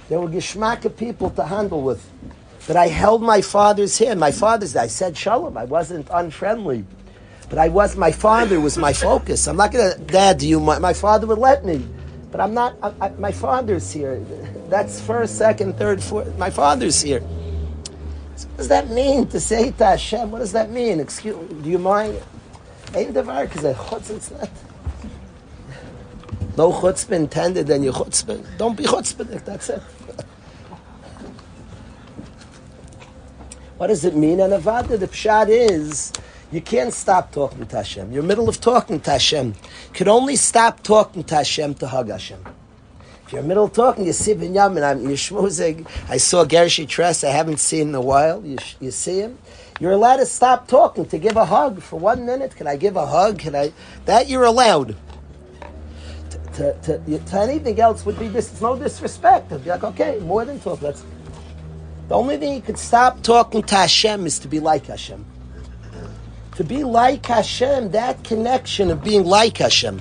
[0.08, 2.08] There were geschmack people to handle with.
[2.68, 4.20] But I held my father's hand.
[4.20, 5.58] My father's, I said shalom.
[5.58, 6.86] I wasn't unfriendly.
[7.50, 9.48] But I was, my father was my focus.
[9.48, 11.86] I'm not to, Dad, do you, my, my father would let me.
[12.32, 14.24] But I'm not, I, I, my father's here.
[14.70, 16.38] That's first, second, third, fourth.
[16.38, 17.24] My father's here.
[18.34, 20.32] What does that mean to say to Hashem?
[20.32, 21.00] What does that mean?
[21.00, 22.20] Excuse, me, do you mind?
[22.96, 24.50] Ain't devar because it's not.
[26.58, 28.58] No chutzpah intended, then you chutzpah.
[28.58, 29.46] Don't be chutzpah.
[29.46, 29.82] That's it.
[33.78, 34.40] what does it mean?
[34.40, 36.12] And avada, the pshat is
[36.52, 38.12] you can't stop talking to Hashem.
[38.12, 39.48] You're middle of talking to Hashem.
[39.48, 39.56] You
[39.94, 42.44] can only stop talking to Hashem to hug Hashem
[43.34, 45.88] you're middle talking, you see Binyamin, I'm Yishmuzig.
[46.08, 48.46] I saw Gershi Tress, I haven't seen in a while.
[48.46, 49.40] You, you see him.
[49.80, 52.56] You're allowed to stop talking to give a hug for one minute.
[52.56, 53.40] Can I give a hug?
[53.40, 53.74] Can I?
[54.06, 54.96] That you're allowed.
[56.54, 58.52] to, to, to anything else would be this.
[58.52, 59.52] It's no disrespect.
[59.52, 60.84] It'd be like, okay, more than talk.
[60.84, 61.04] Let's.
[62.08, 65.26] the only thing you could stop talking to Hashem is to be like Hashem.
[66.58, 70.00] To be like Hashem, that connection of being like Hashem,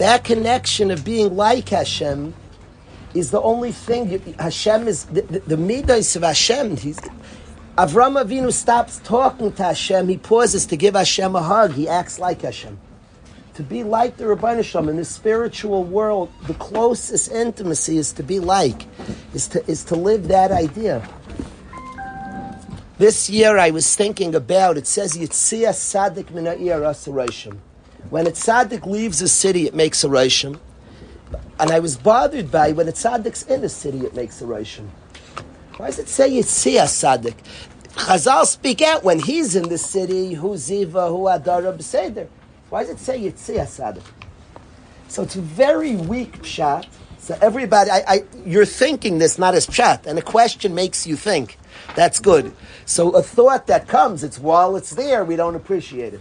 [0.00, 2.32] that connection of being like Hashem
[3.12, 4.10] is the only thing.
[4.10, 6.78] You, Hashem is the, the, the midas of Hashem.
[6.78, 6.98] He's,
[7.76, 10.08] Avram Avinu stops talking to Hashem.
[10.08, 11.72] He pauses to give Hashem a hug.
[11.72, 12.78] He acts like Hashem.
[13.54, 18.22] To be like the Rabbi Shalom in the spiritual world, the closest intimacy is to
[18.22, 18.86] be like,
[19.34, 21.06] is to is to live that idea.
[22.96, 24.78] This year I was thinking about.
[24.78, 27.58] It says Yitzia Sadik Min Asarashim.
[28.10, 30.58] When a tzaddik leaves a city, it makes a rishim.
[31.60, 34.88] And I was bothered by when a tzaddik's in a city, it makes a rishim.
[35.76, 37.36] Why does it say Yitzia Sadik?
[37.94, 42.28] Chazal speak out when he's in the city, who Ziva, who Adara Beseder.
[42.68, 44.02] Why does it say Yitzia Sadik?
[45.08, 46.86] So it's a very weak pshat.
[47.18, 51.16] So everybody, I, I, you're thinking this not as pshat, and a question makes you
[51.16, 51.58] think.
[51.94, 52.54] That's good.
[52.86, 56.20] So a thought that comes, it's while it's there, we don't appreciate it.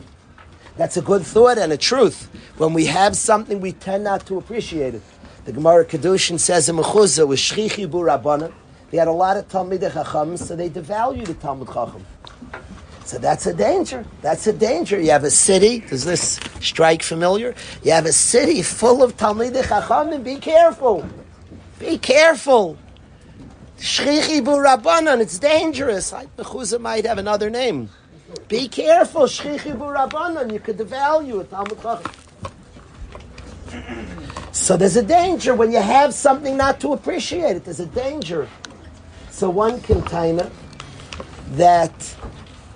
[0.80, 2.30] That's a good thought and a truth.
[2.56, 5.02] When we have something, we tend not to appreciate it.
[5.44, 8.54] The Gemara Kedushin says in Mechuzah with Shchichi Rabbanan,
[8.90, 12.06] they had a lot of Talmid Chacham, so they devalued the Talmud Chacham.
[13.04, 14.06] So that's a danger.
[14.22, 15.02] That's a danger.
[15.02, 15.82] You have a city.
[15.82, 17.56] Does this strike familiar?
[17.84, 21.06] You have a city full of Talmid Chacham, be careful.
[21.78, 22.78] Be careful.
[23.80, 26.14] Shchichi Rabbanan, it's dangerous.
[26.38, 27.90] Mechuzah might have another name.
[28.48, 32.12] Be careful, Shchichi Rabbanan, you could devalue it, Talmud Chacham.
[34.52, 37.66] So there's a danger when you have something not to appreciate it.
[37.66, 38.48] There's a danger.
[39.30, 40.52] So one can taina
[41.52, 42.16] that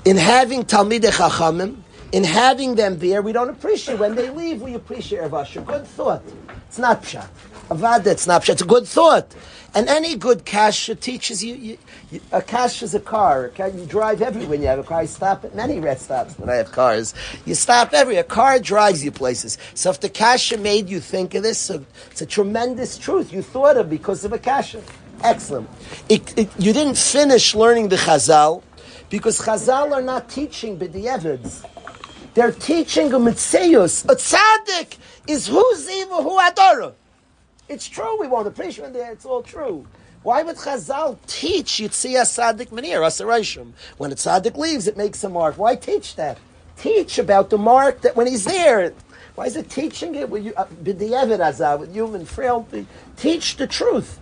[0.05, 1.77] in having Talmidei Chachamim,
[2.11, 3.97] in having them there, we don't appreciate.
[3.99, 6.23] When they leave, we appreciate Rav Good thought.
[6.67, 7.27] It's not pshat.
[7.69, 8.53] Avada, it's not pshat.
[8.53, 9.33] It's a good thought.
[9.75, 11.77] And any good kasha teaches you, you,
[12.11, 13.51] you a kasha is a car.
[13.57, 15.01] You drive everywhere when you have a car.
[15.01, 17.15] You stop at many rest stops when I have cars.
[17.45, 18.21] You stop everywhere.
[18.21, 19.57] A car drives you places.
[19.73, 23.41] So if the kasha made you think of this, so it's a tremendous truth you
[23.41, 24.83] thought of because of a kasha.
[25.23, 25.67] Excellent.
[26.07, 28.61] It, it, you didn't finish learning the Chazal
[29.09, 31.65] because Chazal are not teaching b'di'evids.
[32.35, 34.05] They're teaching a mitzeus.
[34.05, 36.93] A tzaddik is who's evil, who adora.
[37.69, 38.19] It's true.
[38.19, 39.07] We won't appreciate it.
[39.11, 39.87] It's all true.
[40.23, 43.73] Why would Chazal teach Yitzia Sadik Menir, Asarashim?
[43.97, 45.57] When a Tzaddik leaves, it makes a mark.
[45.57, 46.37] Why teach that?
[46.77, 48.93] Teach about the mark that when he's there.
[49.35, 52.87] Why is it teaching it with you, uh, with human frailty?
[53.17, 54.19] Teach the truth.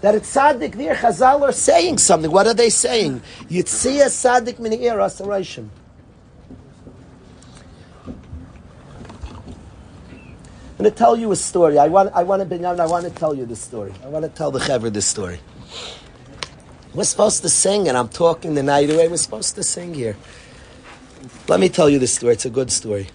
[0.00, 2.30] That it's Sadik there, Chazal are saying something.
[2.30, 3.22] What are they saying?
[3.48, 5.68] Yitzia Sadik Menir, Asarashim.
[10.82, 11.78] Going to tell you a story.
[11.78, 12.64] I want, I want to, be.
[12.64, 13.92] I want to tell you this story.
[14.02, 15.38] I want to tell the Chaver this story.
[16.92, 19.06] We're supposed to sing, and I'm talking the night away.
[19.06, 20.16] We're supposed to sing here.
[21.46, 22.32] Let me tell you this story.
[22.32, 23.08] It's a good story.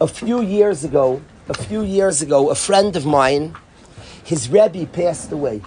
[0.00, 3.56] A few years ago, a few years ago, a friend of mine,
[4.24, 5.62] his Rebbe passed away.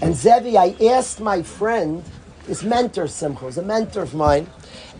[0.00, 2.02] And Zevi, I asked my friend
[2.46, 4.46] this mentor, Simcha, was a mentor of mine.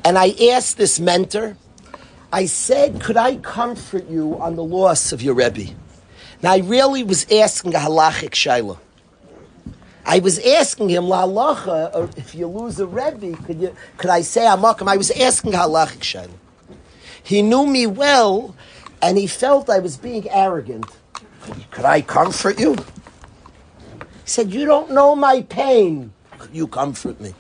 [0.05, 1.57] And I asked this mentor,
[2.33, 5.74] I said, could I comfort you on the loss of your Rebbe?
[6.42, 8.78] Now, I really was asking a halachic shaila.
[10.05, 14.22] I was asking him, La halacha, if you lose a Rebbe, could, you, could I
[14.22, 14.88] say Amakim?
[14.88, 16.31] I was asking halachic shaila.
[17.22, 18.57] He knew me well,
[19.00, 20.87] and he felt I was being arrogant.
[21.70, 22.74] Could I comfort you?
[22.74, 22.81] He
[24.24, 26.12] said, You don't know my pain
[26.55, 27.35] you comfort me.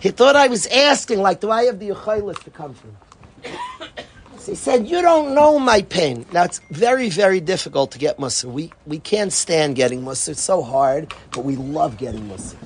[0.00, 3.50] He thought I was asking, like, do I have the Yochailis to comfort me?
[4.38, 6.24] So he said, you don't know my pain.
[6.32, 8.44] Now, it's very, very difficult to get Mussar.
[8.50, 10.30] We, we can't stand getting Mussar.
[10.30, 12.56] It's so hard, but we love getting Mussar.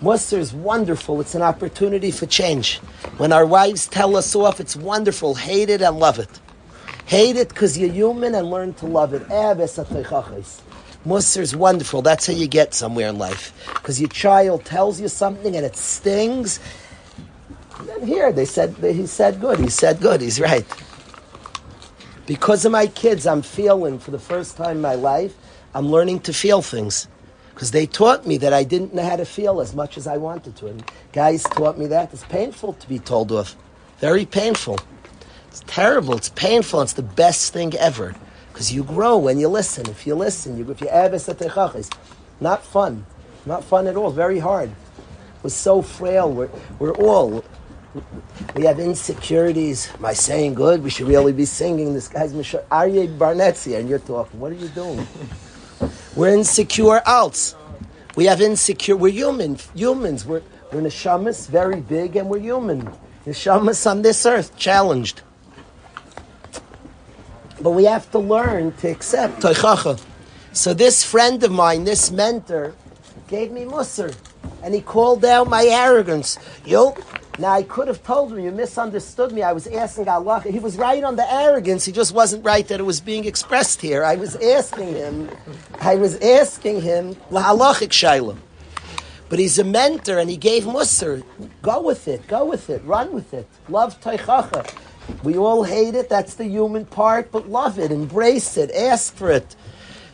[0.00, 1.20] Mussar is wonderful.
[1.20, 2.78] It's an opportunity for change.
[3.18, 5.34] When our wives tell us off, it's wonderful.
[5.34, 6.40] Hate it and love it.
[7.04, 9.22] Hate it because you're human and learn to love it.
[9.30, 9.52] Eh,
[11.06, 12.02] Mussar is wonderful.
[12.02, 13.52] That's how you get somewhere in life.
[13.74, 16.60] Because your child tells you something and it stings.
[17.78, 19.58] And here they said he said good.
[19.58, 20.20] He said good.
[20.20, 20.66] He's right.
[22.26, 25.34] Because of my kids, I'm feeling for the first time in my life.
[25.74, 27.08] I'm learning to feel things
[27.54, 30.16] because they taught me that I didn't know how to feel as much as I
[30.16, 30.66] wanted to.
[30.66, 32.12] And guys taught me that.
[32.12, 33.56] It's painful to be told off.
[33.98, 34.78] Very painful.
[35.48, 36.14] It's terrible.
[36.16, 36.82] It's painful.
[36.82, 38.14] It's the best thing ever.
[38.60, 39.88] Because you grow when you listen.
[39.88, 41.30] If you listen, you, if you eves
[42.42, 43.06] not fun,
[43.46, 44.10] not fun at all.
[44.10, 44.70] Very hard.
[45.42, 46.30] We're so frail.
[46.30, 47.42] We're, we're all.
[48.54, 49.88] We have insecurities.
[49.94, 50.82] Am I saying good?
[50.82, 51.94] We should really be singing.
[51.94, 54.38] This guy's Mishra Aryeh Barnetzi, and you're talking.
[54.38, 55.06] What are you doing?
[56.14, 57.54] We're insecure alts.
[58.14, 58.94] We have insecure.
[58.94, 59.56] We're human.
[59.74, 60.26] Humans.
[60.26, 62.90] We're we're neshamas, very big, and we're human.
[63.24, 65.22] Neshamas on this earth, challenged.
[67.60, 70.00] But we have to learn to accept teichacha.
[70.52, 72.74] So this friend of mine, this mentor,
[73.28, 74.16] gave me mussar,
[74.62, 76.38] and he called out my arrogance.
[76.64, 76.96] Yo,
[77.38, 79.42] now I could have told him you misunderstood me.
[79.42, 80.40] I was asking Allah.
[80.40, 81.84] He was right on the arrogance.
[81.84, 84.04] He just wasn't right that it was being expressed here.
[84.04, 85.30] I was asking him.
[85.80, 88.36] I was asking him lahalachic shayla.
[89.28, 91.22] But he's a mentor, and he gave mussar.
[91.62, 92.26] Go with it.
[92.26, 92.82] Go with it.
[92.84, 93.46] Run with it.
[93.68, 94.68] Love teichacha.
[95.22, 96.08] We all hate it.
[96.08, 97.30] That's the human part.
[97.32, 97.90] But love it.
[97.90, 98.70] Embrace it.
[98.72, 99.56] Ask for it.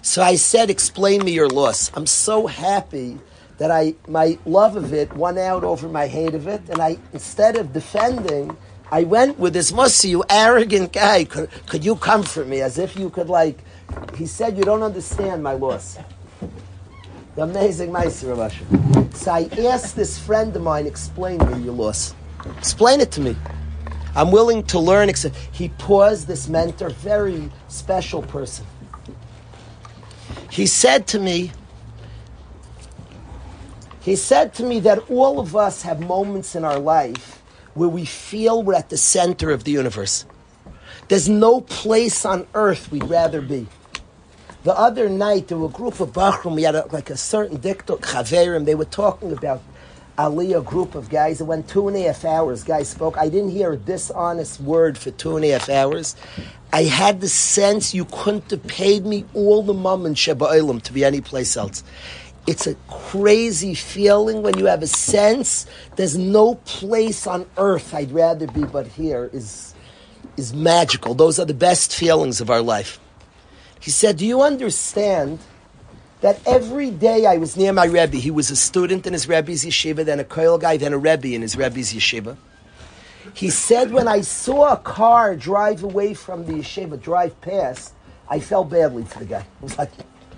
[0.03, 1.91] So I said, explain me your loss.
[1.95, 3.19] I'm so happy
[3.59, 6.99] that I my love of it won out over my hate of it, and I
[7.13, 8.57] instead of defending,
[8.91, 11.25] I went with this Musi, you arrogant guy.
[11.25, 13.59] Could, could you comfort me as if you could like?
[14.15, 15.99] He said, you don't understand my loss.
[17.35, 18.65] The amazing Meister Usher.
[19.15, 22.15] So I asked this friend of mine, explain me your loss.
[22.59, 23.37] Explain it to me.
[24.17, 25.09] I'm willing to learn.
[25.09, 26.27] Except he paused.
[26.27, 28.67] This mentor, very special person.
[30.51, 31.53] He said to me,
[34.01, 37.43] he said to me that all of us have moments in our life
[37.75, 40.25] where we feel we're at the center of the universe.
[41.09, 43.67] There's no place on earth we'd rather be.
[44.65, 47.59] The other night, there were a group of Bachram, we had a, like a certain
[47.59, 49.63] diktok, Chaverim, they were talking about
[50.19, 51.41] Ali, a group of guys.
[51.41, 52.65] It went two and a half hours.
[52.65, 53.19] Guys spoke.
[53.19, 56.17] I didn't hear a dishonest word for two and a half hours.
[56.73, 60.47] I had the sense you couldn't have paid me all the mum and Sheba
[60.81, 61.85] to be any place else.
[62.47, 68.13] It's a crazy feeling when you have a sense there's no place on earth I'd
[68.13, 69.75] rather be but here is
[70.37, 71.15] is magical.
[71.15, 73.01] Those are the best feelings of our life.
[73.81, 75.39] He said, Do you understand
[76.27, 78.17] that every day I was near my Rebbe?
[78.17, 81.29] He was a student in his Rebbe's yeshiva, then a Koil guy, then a Rebbe
[81.29, 82.37] in his Rebbe's yeshiva.
[83.33, 87.95] He said, When I saw a car drive away from the yeshiva, drive past,
[88.29, 89.47] I felt badly for the guy.
[89.47, 89.93] I was like,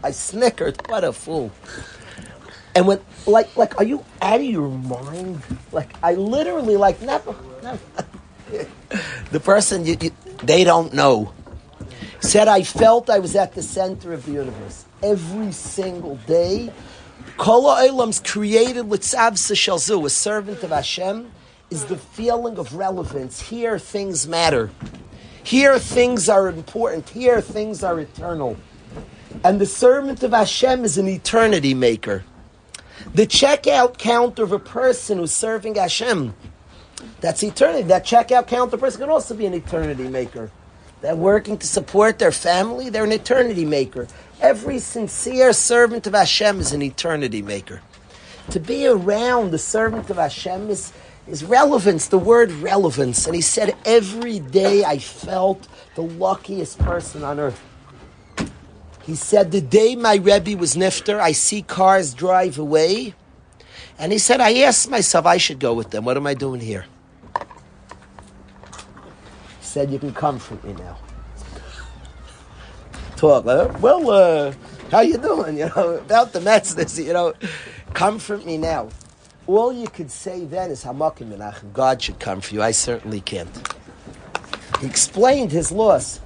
[0.04, 0.76] I snickered.
[0.90, 1.50] What a fool.
[2.74, 5.40] And when, like, like, are you out of your mind?
[5.72, 7.80] Like, I literally, like, never, never.
[9.32, 10.10] the person, you, you,
[10.42, 11.32] they don't know.
[12.20, 14.84] Said, I felt I was at the center of the universe.
[15.02, 16.72] Every single day,
[17.36, 21.30] Kol Olam's created Litzavsa Shalzu, a servant of Hashem,
[21.70, 23.40] is the feeling of relevance.
[23.40, 24.70] Here, things matter.
[25.42, 27.08] Here, things are important.
[27.10, 28.56] Here, things are eternal.
[29.44, 32.24] And the servant of Hashem is an eternity maker.
[33.14, 36.34] The checkout count of a person who's serving Hashem,
[37.20, 37.84] that's eternity.
[37.84, 40.50] That checkout counter person can also be an eternity maker.
[41.00, 44.08] They're working to support their family, they're an eternity maker.
[44.40, 47.82] Every sincere servant of Hashem is an eternity maker.
[48.50, 50.92] To be around the servant of Hashem is,
[51.26, 53.26] is relevance, the word relevance.
[53.26, 55.66] And he said, Every day I felt
[55.96, 57.60] the luckiest person on earth.
[59.02, 63.14] He said, The day my Rebbe was nifter, I see cars drive away.
[63.98, 66.04] And he said, I asked myself, I should go with them.
[66.04, 66.86] What am I doing here?
[67.36, 67.44] He
[69.60, 70.96] said, You can comfort me now.
[73.18, 73.46] Talk.
[73.46, 74.54] Uh, well, uh,
[74.92, 75.58] how you doing?
[75.58, 77.34] You know, about the Mets this, you know,
[77.92, 78.90] comfort me now.
[79.48, 81.72] All you could say then is Hamakim Menachem.
[81.72, 82.62] God should come for you.
[82.62, 83.50] I certainly can't.
[84.80, 86.20] He explained his loss.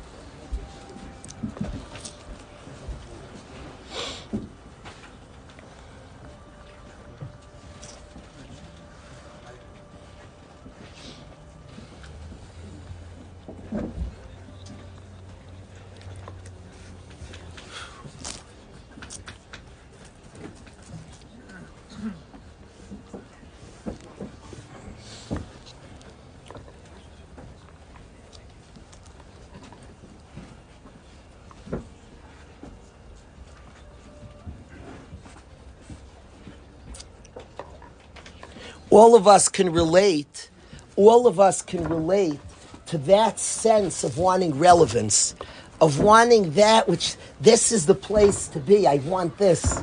[38.92, 40.50] All of us can relate,
[40.96, 42.38] all of us can relate
[42.84, 45.34] to that sense of wanting relevance,
[45.80, 48.86] of wanting that which this is the place to be.
[48.86, 49.82] I want this.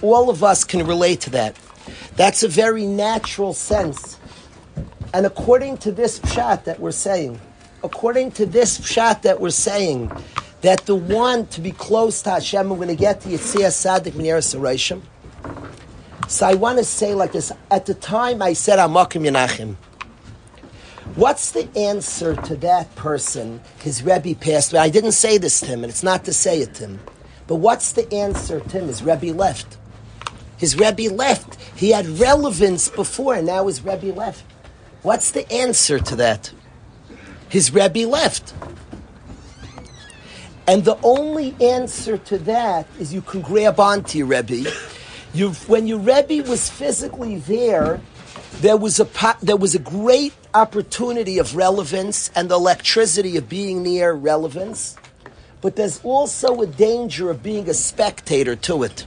[0.00, 1.54] All of us can relate to that.
[2.16, 4.18] That's a very natural sense.
[5.12, 7.38] And according to this pshat that we're saying,
[7.84, 10.10] according to this pshat that we're saying,
[10.62, 14.14] that the one to be close to Hashem, we're going to get to Yitzhak Sadik
[14.14, 15.02] Mineras Sarashim.
[16.28, 17.52] So I want to say like this.
[17.70, 19.76] At the time I said Amakim Yenachim,
[21.14, 23.60] What's the answer to that person?
[23.80, 24.82] His Rebbe passed away.
[24.82, 27.00] I didn't say this to him, and it's not to say it to him.
[27.46, 28.88] But what's the answer to him?
[28.88, 29.78] His Rebbe left.
[30.58, 31.54] His Rebbe left.
[31.76, 34.44] He had relevance before, and now his Rebbe left.
[35.02, 36.52] What's the answer to that?
[37.48, 38.52] His Rebbe left.
[40.66, 44.70] And the only answer to that is you can grab onto your Rebbe.
[45.36, 48.00] You, when your Rebbe was physically there,
[48.62, 49.06] there was a
[49.42, 54.96] there was a great opportunity of relevance and the electricity of being near relevance,
[55.60, 59.04] but there's also a danger of being a spectator to it.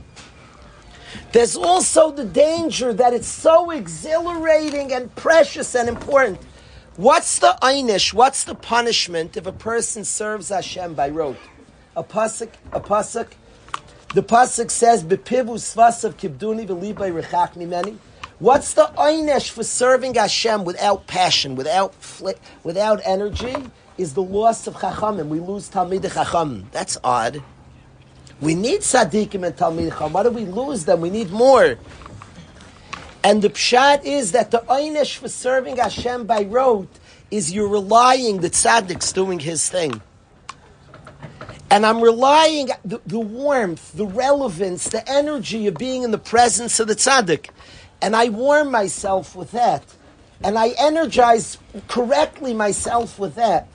[1.31, 6.37] There's also the danger that it's so exhilarating and precious and important.
[6.95, 8.13] What's the einish?
[8.13, 11.39] What's the punishment if a person serves Hashem by rote?
[11.97, 13.29] A pasuk, a pasuk.
[14.15, 17.97] The pasuk says, "Bepivu svasav kibduni v'libay rechach mimeni."
[18.39, 22.29] What's the einish for serving Hashem without passion, without fl-
[22.63, 23.55] without energy?
[23.99, 25.27] Is the loss of chachamim.
[25.27, 26.69] We lose talmid chacham.
[26.71, 27.43] That's odd.
[28.41, 30.13] We need tzaddikim and talmid chacham.
[30.13, 31.01] Why do we lose them?
[31.01, 31.77] We need more.
[33.23, 36.89] And the pshat is that the einish for serving Hashem by rote
[37.29, 40.01] is you're relying the tzaddik's doing his thing.
[41.71, 46.79] And I'm relying the, the warmth, the relevance, the energy of being in the presence
[46.79, 47.49] of the tzaddik.
[48.01, 49.83] And I warm myself with that.
[50.43, 51.57] And I energize
[51.87, 53.67] correctly myself with that.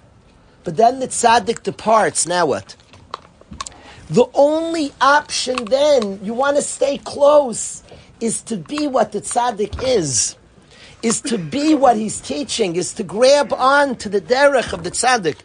[0.65, 2.27] But then the tzaddik departs.
[2.27, 2.75] Now what?
[4.11, 7.83] The only option then, you want to stay close,
[8.21, 10.37] is to be what the tzaddik is.
[11.03, 14.91] Is to be what he's teaching, is to grab on to the derech of the
[14.91, 15.37] tzaddik.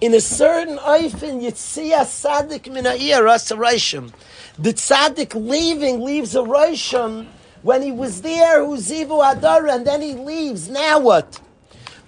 [0.00, 4.12] In a certain oifen, yitzia tzaddik min ha'ir asarayshim.
[4.56, 7.26] The tzaddik leaving leaves a roshim
[7.62, 10.68] when he was there, who's zivu adara, and then he leaves.
[10.68, 11.40] Now what?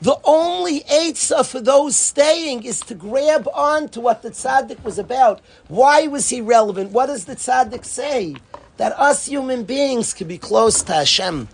[0.00, 5.00] The only eitzah for those staying is to grab on to what the tzaddik was
[5.00, 5.40] about.
[5.66, 6.92] Why was he relevant?
[6.92, 8.36] What does the tzaddik say?
[8.76, 11.48] That us human beings can be close to Hashem.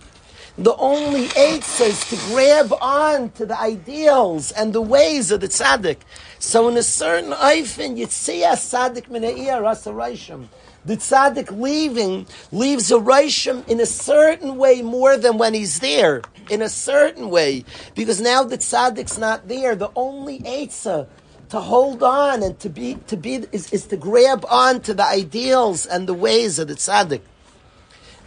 [0.59, 5.47] The only eitzah is to grab on to the ideals and the ways of the
[5.47, 5.97] tzaddik.
[6.39, 10.47] So in a certain oifen, yitzia tzaddik min ha'ir asarayshim.
[10.85, 16.21] The tzaddik leaving leaves a reishim in a certain way more than when he's there.
[16.49, 17.65] In a certain way,
[17.95, 19.75] because now the tzaddik's not there.
[19.75, 21.07] The only eitzah
[21.49, 25.05] to hold on and to be to be is, is to grab on to the
[25.05, 27.21] ideals and the ways of the tzaddik.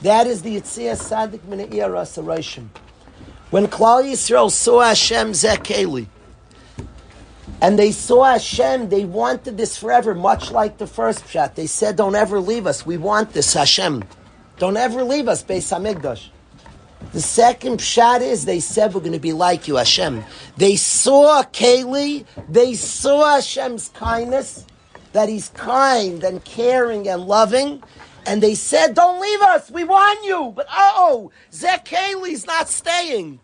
[0.02, 2.68] That is the Yitzhak Tzaddik Mina'ir Asarashim.
[3.50, 6.06] When Klal Yisrael saw Hashem Zekeli,
[7.60, 11.54] and they saw Hashem, they wanted this forever, much like the first pshat.
[11.54, 12.86] They said, don't ever leave us.
[12.86, 14.04] We want this Hashem.
[14.58, 16.28] Don't ever leave us, Beis HaMikdash.
[17.12, 20.22] The second pshat is they said we're going to be like you, Hashem.
[20.56, 22.24] They saw Keli.
[22.48, 24.66] they saw Hashem's kindness,
[25.12, 27.82] that He's kind and caring and loving,
[28.26, 29.70] and they said, "Don't leave us.
[29.70, 33.40] We want you." But oh, Zekeli's not staying.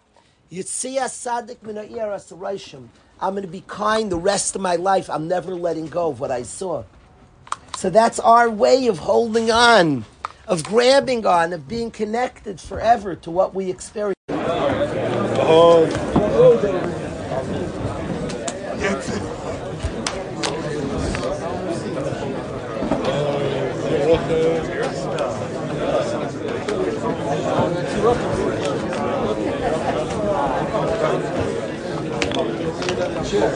[0.53, 2.89] Yitzia Sadik Mina'ir Asarashim.
[3.21, 5.09] I'm going to be kind the rest of my life.
[5.09, 6.85] I'm never letting go of what I saw.
[7.77, 10.05] So that's our way of holding on,
[10.47, 14.17] of grabbing on, of being connected forever to what we experience.
[24.27, 24.76] Trying
[33.41, 33.51] to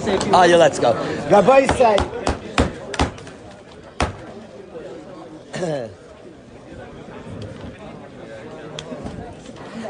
[0.00, 0.94] say a few Oh, yeah, let's go.
[1.30, 2.00] Rabbi said.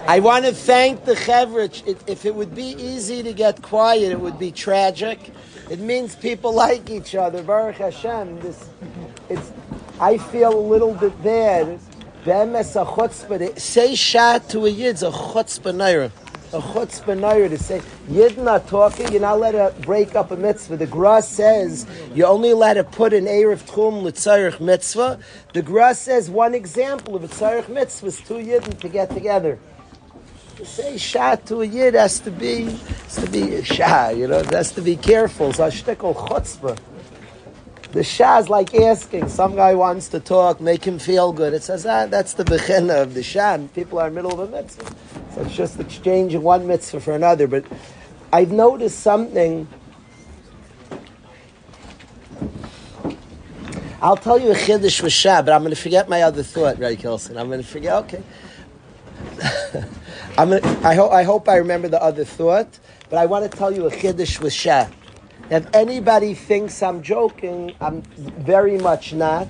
[0.09, 1.83] I want to thank the Chevrich.
[2.07, 5.33] If it would be easy to get quiet, it would be tragic.
[5.69, 7.43] It means people like each other.
[7.43, 8.39] Baruch Hashem.
[8.41, 8.69] This,
[9.29, 9.51] it's.
[10.01, 11.81] I feel a little bit bad.
[12.27, 13.57] Be'emes a chutzpah.
[13.57, 14.97] Say shat to a yid.
[14.97, 16.11] A chutzpah naira.
[16.53, 19.13] A chutzpah naira to say yid not talking.
[19.13, 20.77] You're not allowed to break up a mitzvah.
[20.77, 25.21] The Gra says you're only allowed to put an erev tchum l'tzarich mitzvah.
[25.53, 29.61] The Gra says one example of a tzarich mitzvah is two yidden to get together.
[30.57, 34.43] To say shah to a yid has to be has to be shah, you know,
[34.51, 35.53] has to be careful.
[35.53, 36.77] So a shtickle chutzpah.
[37.97, 41.55] The shah is like asking, some guy wants to talk, make him feel good.
[41.55, 43.57] It says, ah, that's the bechina of the shah.
[43.75, 44.95] People are in the middle of a mitzvah.
[45.35, 47.47] So it's just exchanging one mitzvah for another.
[47.47, 47.65] But
[48.31, 49.67] I've noticed something.
[54.03, 56.79] I'll tell you a chiddush with Shah, but I'm going to forget my other thought,
[56.79, 57.39] Ray Kilson.
[57.39, 57.95] I'm going to forget.
[58.05, 58.23] Okay.
[60.37, 62.79] I'm gonna, I hope I hope I remember the other thought,
[63.09, 64.87] but I want to tell you a chiddush with Shah.
[65.49, 69.49] If anybody thinks I'm joking, I'm very much not.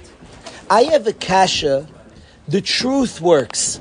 [0.68, 1.88] I have a kasha.
[2.48, 3.80] The truth works,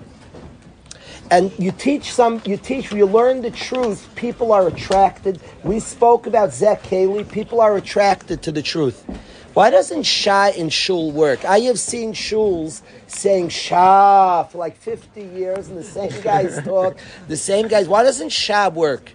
[1.29, 2.41] and you teach some.
[2.45, 2.91] You teach.
[2.91, 4.07] You learn the truth.
[4.15, 5.41] People are attracted.
[5.63, 7.25] We spoke about Zek Haley.
[7.25, 9.03] People are attracted to the truth.
[9.53, 11.43] Why doesn't Shah in shul work?
[11.43, 16.97] I have seen shuls saying Shah for like 50 years, and the same guys talk,
[17.27, 17.89] the same guys.
[17.89, 19.11] Why doesn't Shah work?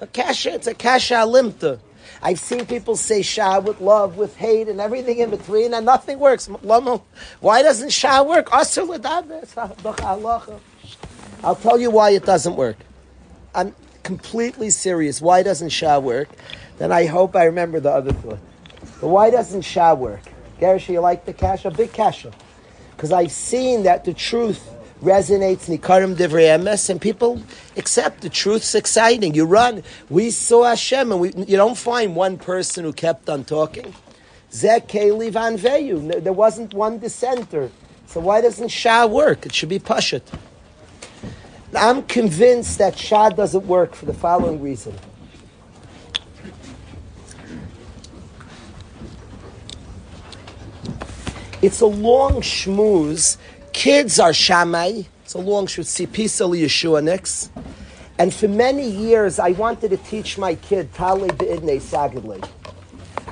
[0.00, 1.80] A kasha, it's a kasha limta.
[2.26, 6.18] I've seen people say Shah with love, with hate, and everything in between, and nothing
[6.18, 6.48] works.
[6.48, 8.48] Why doesn't Shah work?
[8.52, 8.98] I'll tell
[11.78, 12.78] you why it doesn't work.
[13.54, 15.22] I'm completely serious.
[15.22, 16.28] Why doesn't Shah work?
[16.78, 18.40] Then I hope I remember the other thought.
[19.00, 20.22] But why doesn't Shah work?
[20.58, 21.70] Garish, you like the kasha?
[21.70, 22.32] Big kasha.
[22.96, 24.68] Because I've seen that the truth
[25.02, 27.42] resonates nikarim divrei emes, and people
[27.76, 29.34] accept the truth's exciting.
[29.34, 29.82] You run.
[30.08, 33.94] We saw Hashem, and we, you don't find one person who kept on talking.
[34.52, 36.22] Zek Keli Van Veyu.
[36.22, 37.70] There wasn't one dissenter.
[38.06, 39.44] So why doesn't Shah work?
[39.46, 40.22] It should be Pashat.
[41.74, 44.94] I'm convinced that Shah doesn't work for the following reason.
[51.60, 53.38] It's a long shmooze.
[53.76, 55.02] Kids are Shammai.
[55.22, 56.06] It's a long shmooze.
[56.06, 57.52] Sipisa Yeshua next.
[58.18, 62.42] And for many years, I wanted to teach my kid Tali B'idnei Sagidli.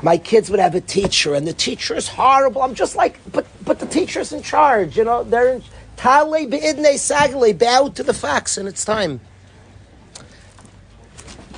[0.02, 2.60] My kids would have a teacher, and the teacher is horrible.
[2.60, 4.98] I'm just like, but but the teacher's in charge.
[4.98, 5.62] You know, they're in
[5.96, 7.58] Tali B'idnei Sagidli.
[7.58, 9.22] Bow to the facts, and it's time.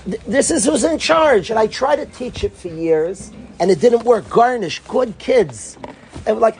[0.04, 3.68] Th- This is who's in charge, and I tried to teach it for years, and
[3.68, 4.30] it didn't work.
[4.30, 5.76] Garnish, good kids.
[6.26, 6.56] And like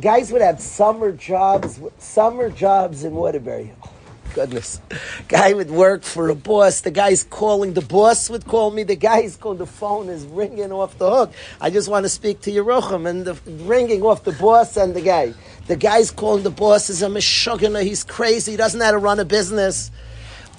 [0.00, 3.72] guys would have summer jobs, summer jobs in Waterbury.
[3.84, 3.90] Oh,
[4.34, 4.80] goodness,
[5.26, 6.82] guy would work for a boss.
[6.82, 7.74] The guy's calling.
[7.74, 8.84] The boss would call me.
[8.84, 9.58] The guy's calling.
[9.58, 11.32] The phone is ringing off the hook.
[11.60, 15.00] I just want to speak to Yerucham, and the ringing off the boss and the
[15.00, 15.34] guy.
[15.66, 16.44] The guy's calling.
[16.44, 17.82] The boss is a mishugana.
[17.82, 18.52] He's crazy.
[18.52, 19.90] He doesn't know how to run a business.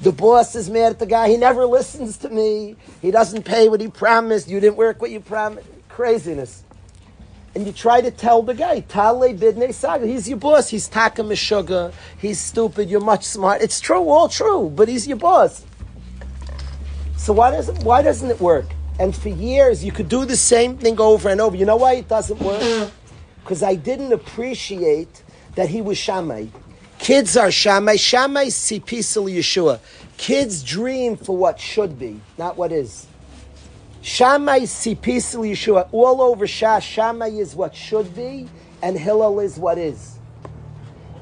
[0.01, 1.29] The boss is mad at the guy.
[1.29, 2.75] He never listens to me.
[3.01, 4.47] He doesn't pay what he promised.
[4.49, 5.67] You didn't work what you promised.
[5.89, 6.63] Craziness.
[7.55, 10.69] And you try to tell the guy, Tale Bidne Saga, he's your boss.
[10.69, 11.91] He's Taka Meshuga.
[12.19, 12.89] He's stupid.
[12.89, 13.61] You're much smart.
[13.61, 15.65] It's true, all true, but he's your boss.
[17.17, 18.65] So why doesn't why doesn't it work?
[18.99, 21.55] And for years you could do the same thing over and over.
[21.55, 22.91] You know why it doesn't work?
[23.43, 25.23] Because I didn't appreciate
[25.55, 26.47] that he was Shammai.
[26.99, 27.95] Kids are Shammai.
[27.95, 29.79] Shammai sipisil Yeshua.
[30.17, 33.07] Kids dream for what should be, not what is.
[34.01, 35.89] Shammai sipisil Yeshua.
[35.91, 38.47] All over Shah, Shammai is what should be,
[38.81, 40.15] and Hillel is what is.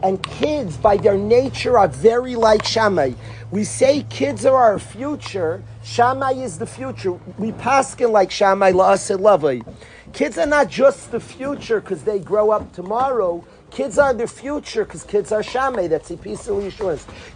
[0.03, 3.13] And kids, by their nature, are very like Shammai.
[3.49, 5.63] We say kids are our future.
[5.83, 7.13] Shammai is the future.
[7.39, 9.65] We paskin like Shammai la'aseh lavai.
[10.13, 13.43] Kids are not just the future because they grow up tomorrow.
[13.71, 15.87] Kids are the future because kids are Shammai.
[15.87, 16.47] That's a piece.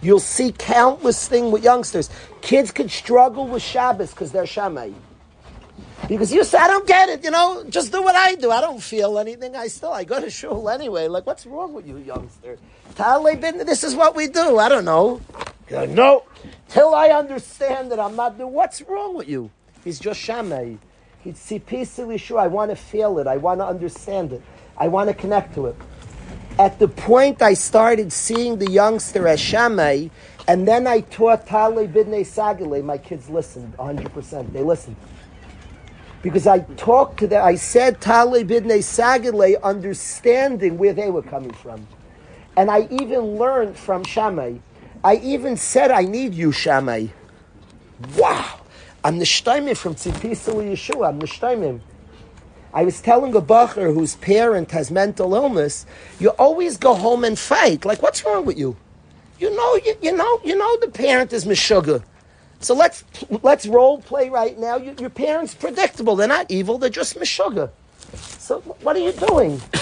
[0.00, 2.10] You'll see countless things with youngsters.
[2.42, 4.92] Kids could struggle with Shabbos because they're Shammai.
[6.08, 8.50] Because you say, I don't get it, you know, just do what I do.
[8.50, 9.54] I don't feel anything.
[9.54, 11.08] I still, I go to shul anyway.
[11.08, 12.58] Like, what's wrong with you, youngster?
[12.96, 14.58] Tale bin, this is what we do.
[14.58, 15.20] I don't know.
[15.70, 16.24] Like, no,
[16.68, 19.50] till I understand that I'm not doing, what's wrong with you?
[19.84, 20.74] He's just Shammai.
[21.22, 22.38] He's see peacefully sure.
[22.38, 23.26] I want to feel it.
[23.26, 24.42] I want to understand it.
[24.76, 25.76] I want to connect to it.
[26.58, 30.08] At the point I started seeing the youngster as Shammai,
[30.48, 34.52] and then I taught Tale Bidne Sagale, my kids listened 100%.
[34.52, 34.96] They listened
[36.22, 37.44] because I talked to them.
[37.44, 41.86] I said Tale Bidne Sagale, understanding where they were coming from,
[42.56, 44.58] and I even learned from Shammai.
[45.04, 47.08] I even said, "I need you, Shammai."
[48.16, 48.60] Wow,
[49.04, 51.08] I'm the shtaimim from Tzipisel Yeshua.
[51.08, 51.80] I'm the shtaimim.
[52.74, 55.84] I was telling a bacher whose parent has mental illness,
[56.18, 57.84] you always go home and fight.
[57.84, 58.76] Like, what's wrong with you?
[59.38, 62.02] You know, you, you know, you know, the parent is mishuga.
[62.62, 63.04] So let's
[63.42, 64.76] let's role play right now.
[64.76, 66.16] You, your parents predictable.
[66.16, 66.78] They're not evil.
[66.78, 67.70] They're just mishuga.
[68.14, 69.56] So what are you doing?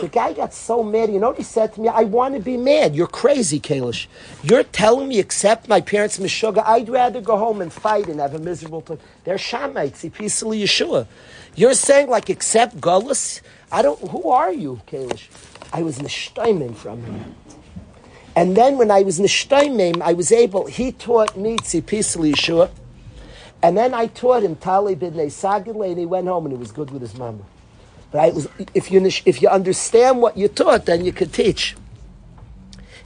[0.00, 1.12] the guy got so mad.
[1.12, 1.88] You know what he said to me?
[1.88, 2.94] I want to be mad.
[2.94, 4.06] You're crazy, Kalish.
[4.42, 6.62] You're telling me accept my parents' mishuga.
[6.66, 8.98] I'd rather go home and fight and have a miserable time.
[9.24, 10.10] They're shamites.
[10.12, 11.06] Peacefully Yeshua.
[11.54, 13.40] You're saying like accept gullus.
[13.70, 14.00] I don't.
[14.10, 15.28] Who are you, Kalish?
[15.72, 17.34] I was nishtaimim from him.
[18.36, 20.66] And then when I was nishtaimim, I was able.
[20.66, 22.70] He taught me tzipisli Yeshua.
[23.62, 26.70] And then I taught him Tali Bidnei Sagile, and he went home and he was
[26.70, 27.42] good with his mama.
[28.12, 31.76] But I was, if you if you understand what you taught, then you could teach.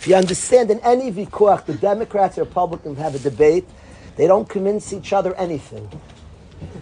[0.00, 3.68] If you understand in any vikuach, the Democrats or Republicans have a debate,
[4.16, 5.88] they don't convince each other anything.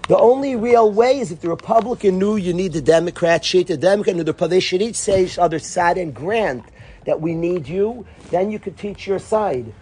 [0.08, 3.76] The only real way is if the Republican knew you need the Democrat sheet, the
[3.76, 6.64] Democrat knew the they should each say each other side and grant
[7.08, 9.72] that we need you, then you could teach your side.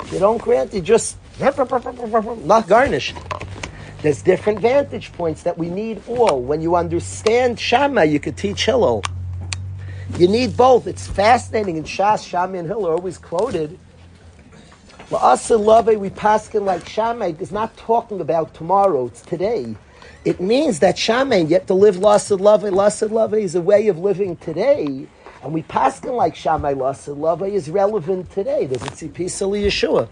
[0.00, 3.16] If you don't grant, you just not garnished.
[4.02, 6.42] There's different vantage points that we need all.
[6.42, 9.04] When you understand Shammai, you could teach Hillel.
[10.18, 10.88] You need both.
[10.88, 13.78] It's fascinating in Shas, Shammai and Hillel are always quoted.
[15.08, 19.76] La'asa love we paskin like Shammai is not talking about tomorrow, it's today.
[20.24, 22.62] It means that Shammai, you have to live La'asa love.
[22.62, 25.06] La'asa love is a way of living today.
[25.42, 28.66] And we paskin like Shammai La'asa love is relevant today.
[28.66, 30.08] There's a tzipisa Yeshua.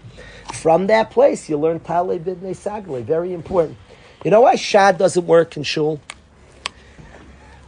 [0.53, 3.01] From that place, you learn Tale Bidnei Sagle.
[3.03, 3.77] Very important.
[4.25, 6.01] You know why Shad doesn't work in Shul?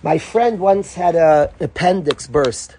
[0.04, 2.78] My friend once had an appendix burst.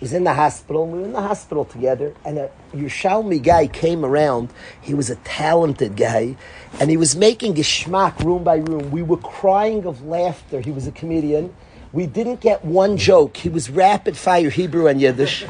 [0.00, 3.66] He was in the hospital, we were in the hospital together, and a Yerushalmi guy
[3.66, 4.50] came around.
[4.80, 6.36] He was a talented guy,
[6.80, 8.90] and he was making geschmack room by room.
[8.90, 10.60] We were crying of laughter.
[10.60, 11.54] He was a comedian.
[11.92, 13.36] We didn't get one joke.
[13.36, 15.44] He was rapid fire Hebrew and Yiddish,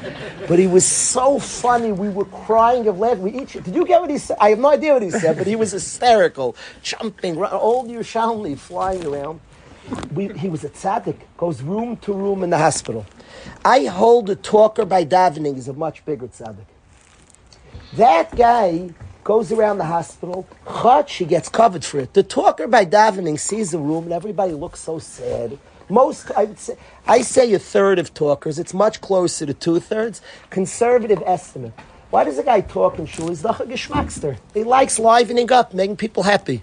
[0.49, 1.93] but he was so funny.
[1.93, 3.21] We were crying of laughter.
[3.21, 4.39] We each did you get what he said?
[4.41, 9.05] I have no idea what he said, but he was hysterical, jumping, old Yerushalmi flying
[9.07, 9.41] around
[10.13, 13.07] we, he was a tzaddik, goes room to room in the hospital.
[13.65, 16.67] I hold a talker by davening is a much bigger tzaddik.
[17.95, 18.91] That guy
[19.25, 22.15] goes around the hospital, chach, he gets covered for it.
[22.15, 25.59] The talker by davening sees the room and everybody looks so sad.
[25.91, 26.77] Most, I say,
[27.07, 28.59] I say a third of talkers.
[28.59, 30.23] It's much closer to two thirds.
[30.49, 31.73] Conservative estimate.
[32.11, 33.29] Why does a guy talk in shul?
[33.29, 34.39] He's the geschmackster.
[34.55, 36.63] He likes livening up, making people happy.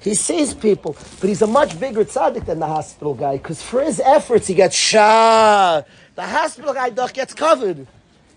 [0.00, 3.82] He sees people, but he's a much bigger tzaddik than the hospital guy because for
[3.82, 5.82] his efforts he gets shah.
[6.14, 7.86] The hospital guy doch gets covered.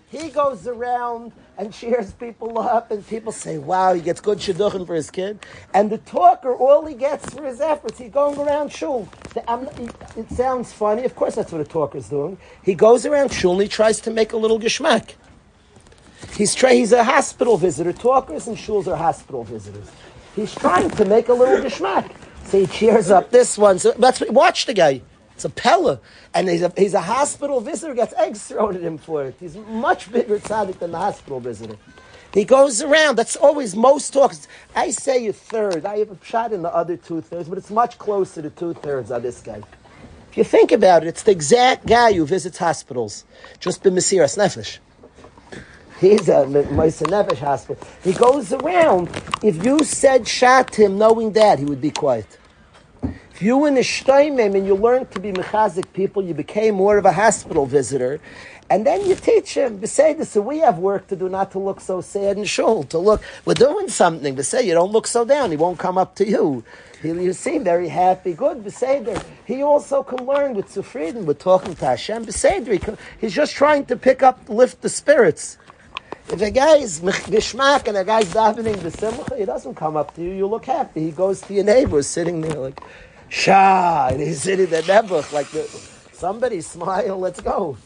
[0.08, 4.86] He goes around and cheers people up, and people say, "Wow, he gets good shidduchim
[4.86, 5.44] for his kid."
[5.74, 9.08] And the talker, all he gets for his efforts, he's going around shul.
[9.36, 12.38] it sounds funny, of course, that's what a talker's doing.
[12.62, 15.14] He goes around shul and he tries to make a little geschmack.
[16.36, 17.92] He's, tra- he's a hospital visitor.
[17.92, 19.90] Talkers and shuls are hospital visitors.
[20.34, 22.10] He's trying to make a little geschmack.
[22.44, 23.78] So he cheers up this one.
[23.78, 25.02] So that's watch the guy.
[25.42, 25.98] It's a Pella.
[26.34, 29.34] And he's a, he's a hospital visitor, gets eggs thrown at him for it.
[29.40, 31.76] He's much bigger tzaddik than the hospital visitor.
[32.32, 33.16] He goes around.
[33.16, 34.46] That's always most talks.
[34.76, 35.84] I say a third.
[35.84, 38.74] I have a shot in the other two thirds, but it's much closer to two
[38.74, 39.60] thirds on this guy.
[40.30, 43.24] If you think about it, it's the exact guy who visits hospitals.
[43.58, 44.78] Just been Mesiras Nefesh.
[45.98, 47.84] He's a Moise Nefesh hospital.
[48.04, 49.10] He goes around.
[49.42, 52.38] If you said shat him, knowing that, he would be quiet.
[53.42, 57.04] You in the Shtoimim and you learned to be mechazik people, you became more of
[57.04, 58.20] a hospital visitor.
[58.70, 61.80] And then you teach him, say so we have work to do not to look
[61.80, 65.24] so sad and shul, to look, we're doing something, but say you don't look so
[65.24, 66.62] down, he won't come up to you.
[67.02, 69.20] He, you seem very happy, good, Beseder.
[69.44, 72.80] He also can learn with Sufridin, with talking to Hashem, Beseder.
[72.80, 75.58] He he's just trying to pick up, lift the spirits.
[76.28, 80.14] If a guy is geschmack and a guy's davening the simcha, he doesn't come up
[80.14, 80.30] to you.
[80.30, 81.00] You look happy.
[81.00, 82.80] He goes to your neighbor sitting there like,
[83.32, 85.62] Shah, and he's sitting there nebuch like the,
[86.12, 87.18] somebody smile.
[87.18, 87.78] Let's go.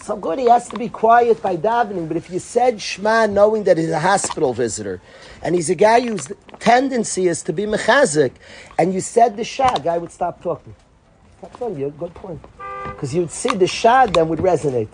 [0.00, 0.38] So good.
[0.38, 2.06] He has to be quiet by davening.
[2.06, 5.02] But if you said Shema, knowing that he's a hospital visitor,
[5.42, 6.30] and he's a guy whose
[6.60, 8.30] tendency is to be mechazik,
[8.78, 10.74] and you said the Shah, guy would stop talking.
[11.38, 11.90] Stop talking.
[11.98, 12.40] Good point.
[12.84, 14.92] Because you would see the Shah then would resonate.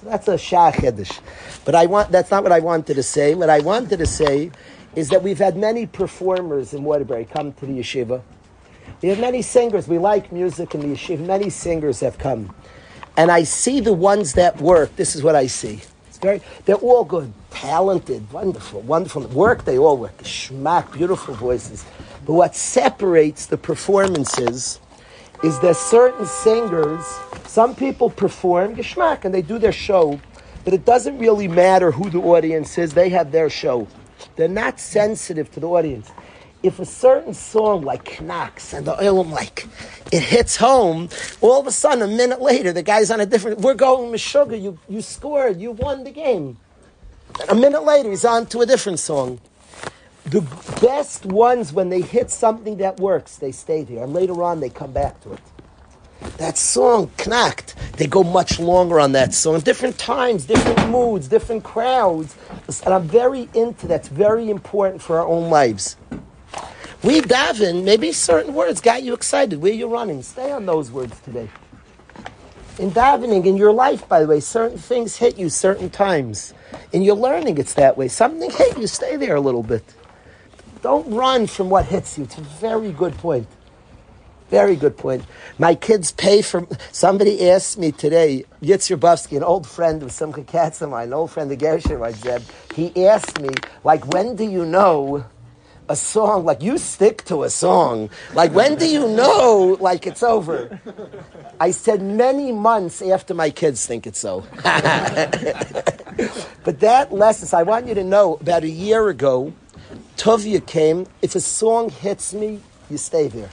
[0.00, 1.18] So that's a shah chiddush.
[1.64, 3.34] But I want, that's not what I wanted to say.
[3.34, 4.52] What I wanted to say
[4.94, 8.22] is that we've had many performers in Waterbury come to the yeshiva.
[9.02, 9.86] We have many singers.
[9.86, 11.26] We like music in the yeshiva.
[11.26, 12.54] Many singers have come.
[13.16, 14.96] And I see the ones that work.
[14.96, 15.80] This is what I see.
[16.08, 19.22] It's very, they're all good, talented, wonderful, wonderful.
[19.28, 20.16] Work, they all work.
[20.22, 21.84] Schmack, beautiful voices.
[22.24, 24.80] But what separates the performances
[25.44, 27.04] is that certain singers,
[27.46, 30.18] some people perform geschmack and they do their show,
[30.64, 33.86] but it doesn't really matter who the audience is, they have their show.
[34.36, 36.10] They're not sensitive to the audience.
[36.62, 39.66] If a certain song like knocks and the oilim like
[40.10, 41.08] it hits home,
[41.40, 44.60] all of a sudden a minute later the guy's on a different we're going Meshuggah,
[44.60, 46.56] you you scored, you won the game.
[47.48, 49.40] A minute later he's on to a different song.
[50.24, 50.40] The
[50.82, 54.68] best ones, when they hit something that works, they stay there, and later on they
[54.68, 55.40] come back to it.
[56.38, 59.60] That song, knacked, they go much longer on that song.
[59.60, 62.36] Different times, different moods, different crowds.
[62.84, 64.00] And I'm very into that.
[64.00, 65.96] It's very important for our own lives.
[67.06, 69.62] We daven, maybe certain words got you excited.
[69.62, 70.24] Where you running?
[70.24, 71.48] Stay on those words today.
[72.80, 76.52] In davening, in your life, by the way, certain things hit you certain times.
[76.90, 78.08] In your learning, it's that way.
[78.08, 79.84] Something hit you, stay there a little bit.
[80.82, 82.24] Don't run from what hits you.
[82.24, 83.46] It's a very good point.
[84.50, 85.24] Very good point.
[85.58, 86.66] My kids pay for.
[86.90, 91.30] Somebody asked me today, Yitzhak an old friend of Simcha Katz of mine, an old
[91.30, 92.42] friend of Gershon, I said,
[92.74, 93.50] he asked me,
[93.84, 95.24] like, when do you know
[95.88, 98.10] a song, like, you stick to a song?
[98.34, 100.80] Like, when do you know, like, it's over?
[101.60, 104.44] I said, many months after my kids think it's so.
[106.64, 109.52] but that lesson, so I want you to know, about a year ago,
[110.16, 111.06] Tovia came.
[111.22, 112.60] If a song hits me,
[112.90, 113.50] you stay there.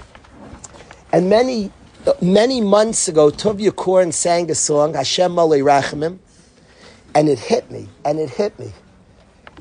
[1.11, 1.71] And many,
[2.21, 5.37] many months ago, Tovia Korn sang a song, Hashem
[7.15, 8.73] and it hit me, and it hit me.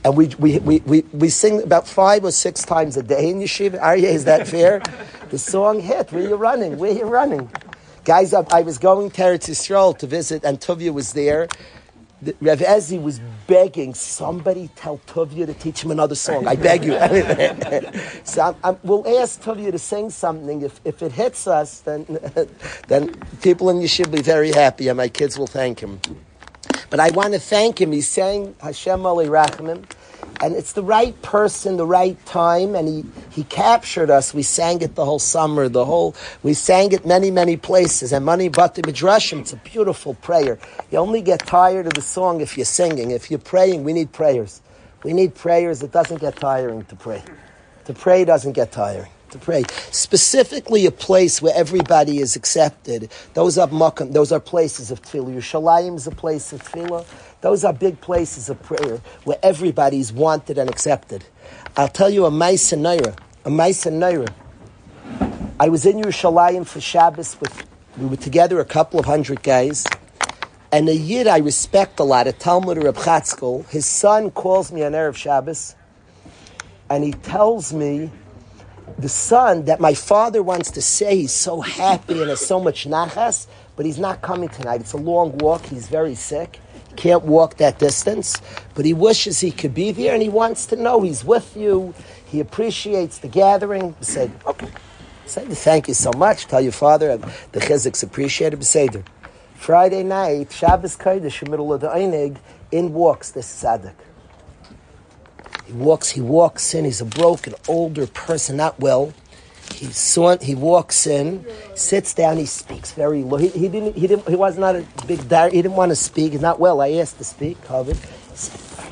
[0.05, 3.39] And we, we, we, we, we sing about five or six times a day in
[3.39, 3.81] yeshiva.
[3.81, 4.83] Aryeh, is that fair?
[5.31, 6.11] the song hit.
[6.13, 6.79] Where you running?
[6.79, 7.51] Where you running?
[8.05, 11.47] Guys, I, I was going to Eretz Yisrael to visit, and Tovia was there.
[12.21, 16.49] The, Rev Ezi was begging somebody tell Tuvia to teach him another song.
[16.49, 16.93] I beg you.
[18.25, 20.63] so I'm, I'm, we'll ask Tuvia to sing something.
[20.63, 22.07] If, if it hits us, then
[22.89, 26.01] then people in Yeshiva will be very happy, and my kids will thank him.
[26.93, 27.91] But I want to thank him.
[27.91, 29.83] He sang Hashem Ali Rachamim.
[30.43, 34.35] And it's the right person, the right time, and he, he captured us.
[34.35, 38.13] We sang it the whole summer, the whole, we sang it many, many places.
[38.13, 40.59] And Mani Bati Midrashim, it's a beautiful prayer.
[40.91, 43.11] You only get tired of the song if you're singing.
[43.11, 44.61] If you're praying, we need prayers.
[45.03, 45.83] We need prayers.
[45.83, 47.23] It doesn't get tiring to pray.
[47.87, 49.65] To pray doesn't get tiring to pray.
[49.91, 53.11] Specifically, a place where everybody is accepted.
[53.35, 54.13] Those are makam.
[54.13, 55.35] Those are places of tefillah.
[55.37, 57.05] Yerushalayim is a place of tefillah.
[57.41, 61.25] Those are big places of prayer where everybody's wanted and accepted.
[61.77, 63.19] I'll tell you a Maisa Naira.
[63.45, 64.33] A Maisa Naira.
[65.59, 67.67] I was in Yerushalayim for Shabbos with,
[67.99, 69.85] we were together, a couple of hundred guys.
[70.71, 74.83] And a Yid I respect a lot, a Talmud Reb Chatzkel, his son calls me
[74.83, 75.75] on Erev Shabbos,
[76.89, 78.11] and he tells me
[78.99, 82.87] the son that my father wants to say he's so happy and has so much
[82.87, 84.81] nachas, but he's not coming tonight.
[84.81, 85.67] It's a long walk.
[85.67, 86.61] He's very sick
[86.97, 88.41] can't walk that distance,
[88.75, 91.95] but he wishes he could be there and he wants to know he's with you.
[92.27, 93.95] He appreciates the gathering.
[93.99, 94.69] He said, okay.
[95.27, 96.47] Say, thank you so much.
[96.47, 98.61] Tell your father the chizik's appreciated.
[98.61, 99.05] Beseder.
[99.55, 102.39] Friday night, Shabbos Kodesh, middle of the Einig,
[102.71, 103.95] in walks this tzaddik.
[105.67, 109.13] He walks, he walks in, he's a broken, older person, not well
[109.75, 111.45] he saw he walks in,
[111.75, 113.37] sits down, he speaks very low.
[113.37, 116.33] He, he didn't he didn't he was not a big he didn't want to speak,
[116.33, 116.81] he's not well.
[116.81, 117.59] I asked to speak,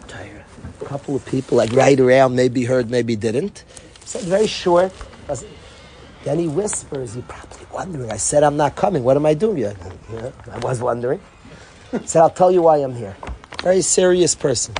[0.09, 0.45] tired.
[0.81, 3.65] A couple of people like right around, maybe heard, maybe didn't.
[4.01, 4.93] He said very short.
[6.25, 8.11] Then he whispers, you're probably wondering.
[8.11, 9.05] I said, I'm not coming.
[9.05, 9.75] What am I doing here?
[10.53, 11.21] I was wondering.
[11.93, 13.17] He said, I'll tell you why I'm here.
[13.63, 14.75] Very serious person.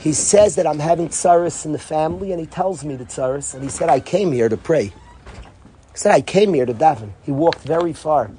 [0.00, 3.52] He says that I'm having tsaris in the family, and he tells me the tsaris,
[3.54, 4.84] and he said, I came here to pray.
[4.84, 4.92] He
[5.94, 7.12] said, I came here to daven.
[7.22, 8.24] He walked very far.
[8.24, 8.38] And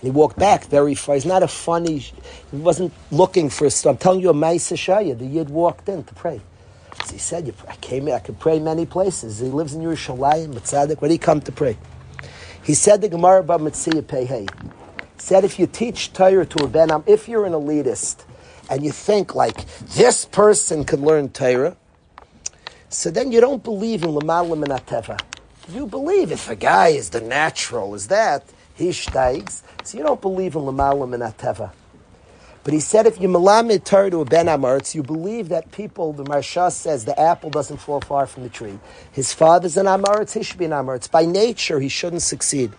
[0.00, 1.14] he walked back very far.
[1.14, 5.18] He's not a funny, he wasn't looking for a I'm telling you a Maisa Shaya.
[5.18, 6.40] The Yid walked in to pray.
[7.10, 9.38] He said, I came here, I could pray many places.
[9.38, 11.00] He lives in Yerushalayim, Mitzadik.
[11.02, 11.76] Where did he come to pray?
[12.62, 14.48] He said the Gemara about Mitzvah Pehei.
[14.48, 14.70] He
[15.18, 18.24] said if you teach Torah to a Benam, if you're an elitist,
[18.72, 21.76] and you think like, this person can learn Torah,
[22.88, 25.20] so then you don't believe in Lamalim and Ateva.
[25.68, 28.44] You believe if a guy is the natural, is that,
[28.74, 29.62] he steigs.
[29.84, 31.72] So you don't believe in Lamalim and Ateva.
[32.64, 36.12] But he said if you malamid Torah to a Ben Amartz, you believe that people,
[36.12, 38.78] the Maharsha says, the apple doesn't fall far from the tree.
[39.10, 41.10] His father's an Amartz, he should be an Amartz.
[41.10, 42.72] By nature, he shouldn't succeed.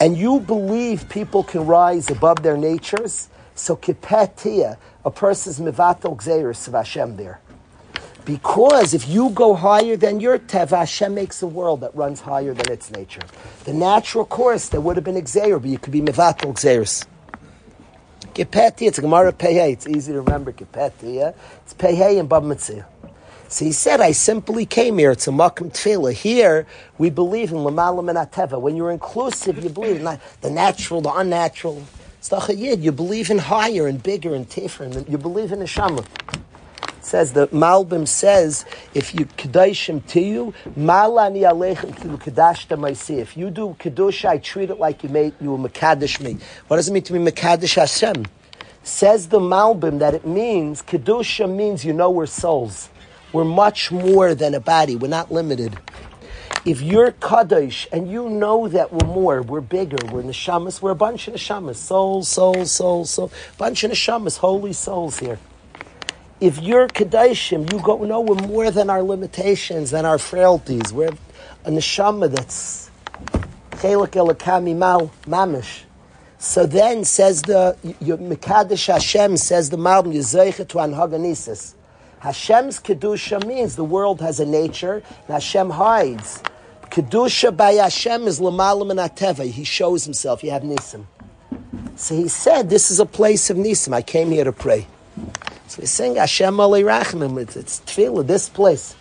[0.00, 6.68] And you believe people can rise above their natures, so kipetia, a person's mivatel gzeiris
[6.68, 7.40] of Hashem there.
[8.24, 12.54] Because if you go higher than your teva, Hashem makes a world that runs higher
[12.54, 13.22] than its nature.
[13.64, 17.04] The natural course, there would have been exer, but you could be mevatel exeris.
[18.34, 19.72] Gepeti, it's Gemara Pehei.
[19.72, 21.16] It's easy to remember Gepeti.
[21.16, 21.32] Yeah?
[21.64, 22.58] It's Pehei and Bab.
[23.48, 25.10] So he said, I simply came here.
[25.10, 26.14] It's a Makam Tefillah.
[26.14, 28.58] Here, we believe in Lamalam and Ateva.
[28.58, 31.82] When you're inclusive, you believe in the natural, the unnatural.
[32.24, 35.08] It's You believe in higher and bigger and different.
[35.08, 36.04] You believe in the Shama
[37.00, 38.64] says the Malbim says
[38.94, 43.18] if you kedushim to you, malani aleichem kilu kedashta maisi.
[43.18, 46.38] If you do kedusha, I treat it like you made you a mekadesh me.
[46.68, 48.26] What does it mean to be mekadesh Hashem?
[48.84, 52.88] Says the Malbim that it means kedusha means you know we're souls.
[53.32, 54.94] We're much more than a body.
[54.94, 55.76] We're not limited.
[56.64, 60.94] If you're Kaddish and you know that we're more, we're bigger, we're neshamas, we're a
[60.94, 65.38] bunch of neshamas, souls, souls, souls, souls, bunch of neshamas, holy souls here.
[66.40, 70.92] If you're Kaddishim, you go, no, we're more than our limitations, than our frailties.
[70.92, 71.16] We're
[71.64, 72.90] a neshama that's
[73.72, 75.82] chelik elakami mal mamish.
[76.38, 81.74] So then says the Mekadesh Hashem says the Malbim Yizaycha to Anhaganisis.
[82.22, 86.40] Hashem's kedusha means the world has a nature, and Hashem hides.
[86.82, 89.44] Kedusha by Hashem is lamalam and ateva.
[89.44, 90.44] He shows himself.
[90.44, 91.06] You have nisim.
[91.96, 93.92] So he said, "This is a place of nisim.
[93.92, 94.86] I came here to pray."
[95.66, 97.40] So he's saying, Hashem Rachmim.
[97.40, 98.24] It's, it's tefillah.
[98.24, 98.94] This place.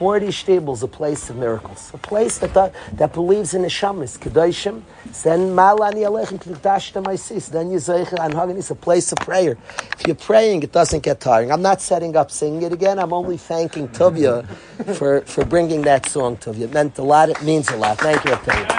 [0.00, 4.16] Morty Shtebel is a place of miracles, a place that that, that believes in Neshamis,
[4.16, 4.82] Kedoshim.
[5.24, 7.50] Then Malani Alechem Kedashta Maisis.
[7.50, 9.58] Then Yizaycha and Hagan is a place of prayer.
[9.98, 11.50] If you're praying, it doesn't get tiring.
[11.50, 13.00] I'm not setting up singing it again.
[13.00, 14.46] I'm only thanking Tuvia
[14.94, 16.62] for, for bringing that song, Tuvia.
[16.62, 17.28] It meant a lot.
[17.30, 17.98] It means a lot.
[17.98, 18.70] Thank you, Tuvia.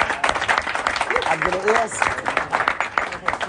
[1.26, 2.39] I'm going to ask.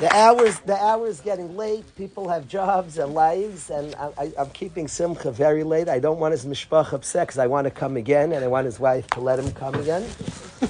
[0.00, 1.84] The hours, the hours getting late.
[1.94, 5.90] People have jobs and lives, and I, am keeping Simcha very late.
[5.90, 8.64] I don't want his mishpach upset because I want to come again, and I want
[8.64, 10.08] his wife to let him come again.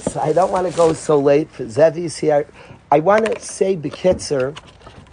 [0.00, 1.48] so I don't want to go so late.
[1.52, 2.44] Zevi's here.
[2.90, 4.58] I want to say bekitzer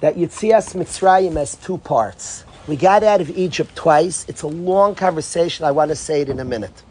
[0.01, 2.43] that Yitzias Mitzrayim has two parts.
[2.67, 4.25] We got out of Egypt twice.
[4.27, 5.63] It's a long conversation.
[5.63, 6.81] I want to say it in a minute.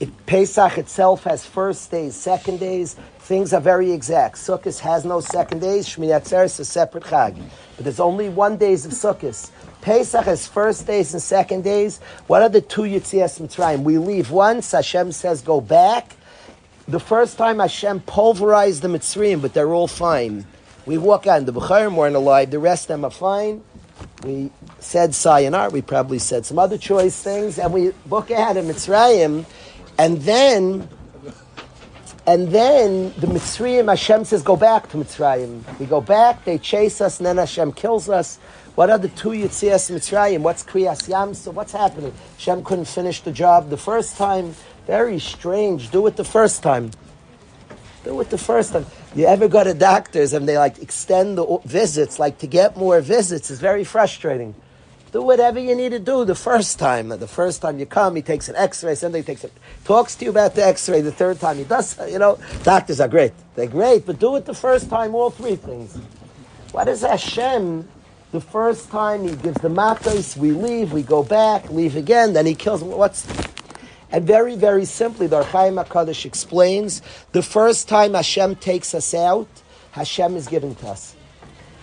[0.00, 2.96] It, Pesach itself has first days, second days.
[3.22, 4.34] Things are very exact.
[4.34, 5.86] Sukkot has no second days.
[5.86, 7.40] Shmini Atzeres is a separate chag.
[7.76, 9.48] But there's only one days of Sukkot.
[9.80, 12.00] Pesach has first days and second days.
[12.26, 13.84] What are the two Yitzias Mitzrayim?
[13.84, 14.72] We leave once.
[14.72, 16.16] Hashem says go back.
[16.88, 20.44] The first time Hashem pulverized the Mitzrayim, but they're all fine.
[20.84, 22.50] We walk out, the bechorim weren't alive.
[22.50, 23.62] The rest of them are fine.
[24.24, 24.50] We
[24.80, 25.70] said Sayanar.
[25.70, 27.60] We probably said some other choice things.
[27.60, 29.44] And we book out of Mitzrayim.
[29.96, 30.88] And then
[32.26, 35.62] and then the Mitzrayim, Hashem says, go back to Mitzrayim.
[35.78, 38.38] We go back, they chase us, and then Hashem kills us.
[38.74, 40.40] What are the two Yitzias Mitzrayim?
[40.40, 41.34] What's Kriyas Yam?
[41.34, 42.14] So what's happening?
[42.38, 44.54] Hashem couldn't finish the job the first time.
[44.86, 45.90] Very strange.
[45.90, 46.92] Do it the first time.
[48.04, 48.86] Do it the first time.
[49.14, 53.00] You ever go to doctors and they like extend the visits, like to get more
[53.00, 54.54] visits is very frustrating.
[55.12, 57.10] Do whatever you need to do the first time.
[57.10, 58.94] The first time you come, he takes an X-ray.
[58.94, 59.52] Then he takes it,
[59.84, 61.02] talks to you about the X-ray.
[61.02, 61.98] The third time he does.
[62.10, 63.32] You know, doctors are great.
[63.54, 65.14] They're great, but do it the first time.
[65.14, 65.98] All three things.
[66.72, 67.86] What is Hashem?
[68.30, 72.32] The first time he gives the matas, we leave, we go back, leave again.
[72.32, 72.82] Then he kills.
[72.82, 73.26] What's
[74.12, 77.00] and very, very simply, the Ohr HaChaim HaKadosh explains,
[77.32, 79.48] the first time Hashem takes us out,
[79.92, 81.16] Hashem is giving to us.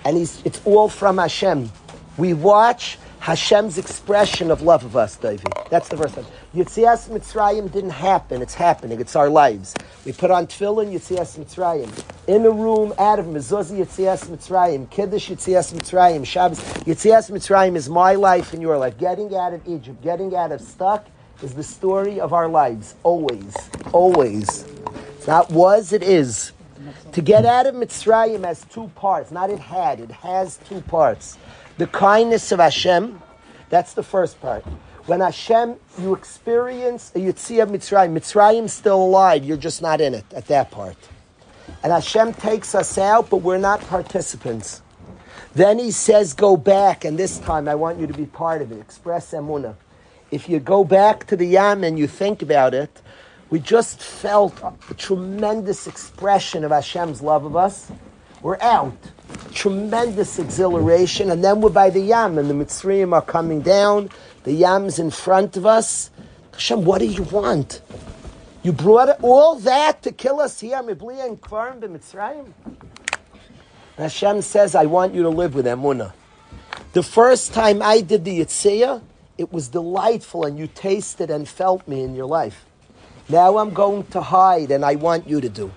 [0.06, 1.72] And he's, it's all from Hashem.
[2.18, 5.52] We watch, Hashem's expression of love of us, David.
[5.70, 6.26] That's the first time.
[6.56, 8.42] Yitzias Mitzrayim didn't happen.
[8.42, 9.00] It's happening.
[9.02, 9.76] It's our lives.
[10.06, 11.92] We put on tefillin, Yitzias Mitzrayim.
[12.28, 14.90] In a room, out of mezuzah, Yitzias Mitzrayim.
[14.90, 16.26] Kiddush, Yitzias Mitzrayim.
[16.26, 16.60] Shabbos.
[16.60, 18.98] Yitzias Mitzrayim is my life and your life.
[18.98, 21.06] Getting out of Egypt, getting out of stuck
[21.44, 22.96] is the story of our lives.
[23.04, 23.54] Always.
[23.92, 24.66] Always.
[25.28, 26.54] Not was, it is.
[27.12, 29.30] To get out of Mitzrayim has two parts.
[29.30, 31.38] Not it had, it has two parts
[31.80, 33.22] the kindness of Hashem,
[33.70, 34.66] that's the first part.
[35.06, 40.26] When Hashem, you experience a Yitzias Mitzrayim, Mitzrayim's still alive, you're just not in it
[40.36, 40.98] at that part.
[41.82, 44.82] And Hashem takes us out, but we're not participants.
[45.56, 48.74] Then he says, go back, and this time I want you to be part of
[48.74, 48.80] it.
[48.82, 49.76] Express emunah.
[50.32, 53.02] If you go back to the Yam and you think about it,
[53.50, 57.90] we just felt a tremendous expression of Hashem's love of us.
[58.42, 58.98] We're out
[59.52, 64.10] tremendous exhilaration, and then we're by the Yam, and the Mitzrayim are coming down,
[64.44, 66.12] the Yam's in front of us.
[66.54, 67.82] Hashem, what do you want?
[68.64, 72.52] You brought all that to kill us here, Mibliya and Kvarim Mitzrayim?
[73.98, 76.14] Hashem says, I want you to live with Emunah.
[76.94, 79.02] The first time I did the Yitzhiyah,
[79.38, 82.66] it was delightful, and you tasted and felt me in your life.
[83.30, 85.72] Now I'm going to hide, and I want you to do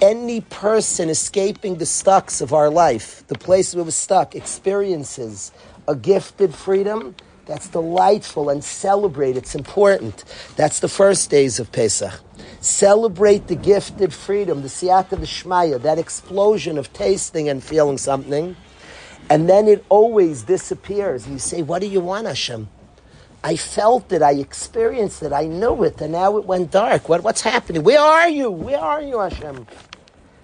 [0.00, 5.52] any person escaping the stucks of our life, the place we were stuck, experiences
[5.88, 7.14] a gifted freedom,
[7.46, 9.36] that's delightful and celebrate.
[9.36, 10.24] It's important.
[10.56, 12.20] That's the first days of Pesach.
[12.60, 18.54] Celebrate the gifted freedom, the siyata d'shmaya, that explosion of tasting and feeling something.
[19.28, 21.26] And then it always disappears.
[21.26, 22.68] You say, What do you want, Hashem?
[23.42, 27.08] I felt it, I experienced it, I knew it, and now it went dark.
[27.08, 27.82] What, what's happening?
[27.82, 28.50] Where are you?
[28.50, 29.66] Where are you, Hashem?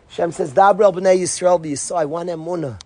[0.08, 2.78] Hashem says, Dabrel b'nei Yisrael I want emunah.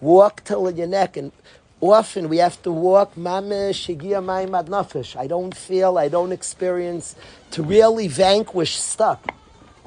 [0.00, 1.16] Walk till your neck.
[1.16, 1.32] And
[1.80, 5.16] often we have to walk, mamish, shigia mayim.
[5.16, 7.16] I don't feel, I don't experience.
[7.52, 9.32] To really vanquish stuck.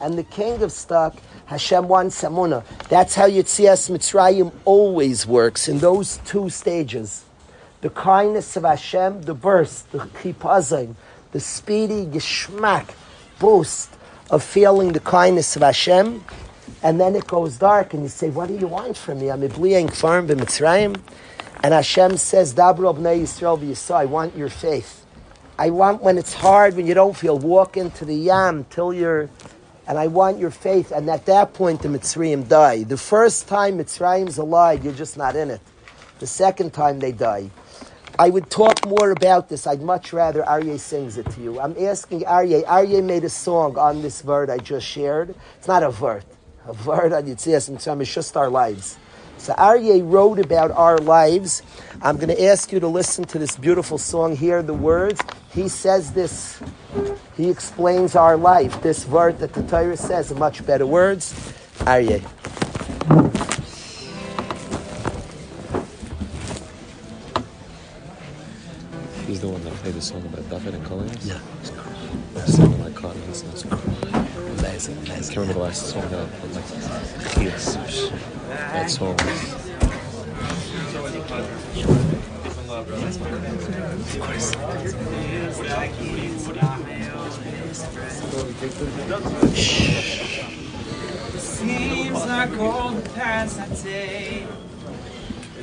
[0.01, 1.15] and the king of stuck,
[1.45, 2.63] Hashem wants Amuna.
[2.89, 7.25] That's how Yitzias Mitzrayim always works in those two stages.
[7.81, 10.95] The kindness of Hashem, the burst, the chipazim,
[11.31, 12.89] the speedy geschmack,
[13.39, 13.89] boost
[14.29, 16.23] of feeling the kindness of Hashem,
[16.83, 19.29] and then it goes dark, and you say, "What do you want from me?
[19.29, 20.99] I'm a bliang farm b'Mitzrayim,"
[21.63, 25.05] and Hashem says, "Dabro b'nei Yisrael v'yisai." I want your faith.
[25.57, 29.29] I want when it's hard, when you don't feel, walk into the yam till you're,
[29.87, 30.91] and I want your faith.
[30.91, 32.83] And at that point, the Mitzrayim die.
[32.83, 35.59] The first time Mitzrayim's alive, you're just not in it.
[36.19, 37.49] The second time they die.
[38.17, 39.67] I would talk more about this.
[39.67, 41.59] I'd much rather Aryeh sings it to you.
[41.59, 42.65] I'm asking Aryeh.
[42.65, 45.35] Aryeh made a song on this word I just shared.
[45.57, 46.23] It's not a word.
[46.69, 48.99] A word on Yitzias Mitzrayim is just our lives.
[49.39, 51.63] So Aryeh wrote about our lives.
[52.03, 55.19] I'm going to ask you to listen to this beautiful song, hear the words.
[55.51, 56.61] He says this,
[57.35, 58.83] he explains our life.
[58.83, 61.33] This word that the Torah says in much better words.
[61.79, 62.21] Aryeh.
[69.25, 71.25] He's the one that played the song about David and Goliath?
[71.25, 72.45] Yeah.
[72.45, 73.19] Sounded like Carly.
[73.21, 74.18] That's nice.
[74.69, 75.15] Amazing, I amazing.
[75.15, 77.75] can't remember the last song like yes.
[78.49, 79.17] That song.
[91.39, 94.47] Seems like all the past I take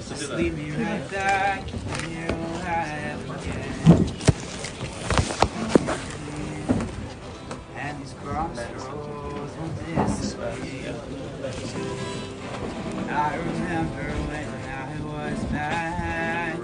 [0.08, 4.06] Just lead me right back I again
[7.76, 8.32] And these I
[13.36, 16.58] remember when I was back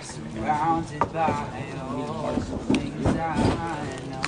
[0.00, 3.36] Surrounded by all things I
[4.10, 4.22] know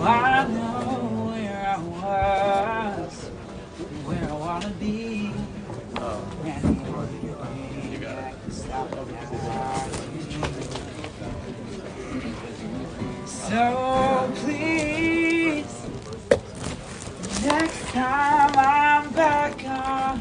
[0.00, 3.14] I know where I was,
[4.04, 5.17] where I wanna be.
[13.48, 15.64] So please,
[17.46, 20.18] next time I'm back on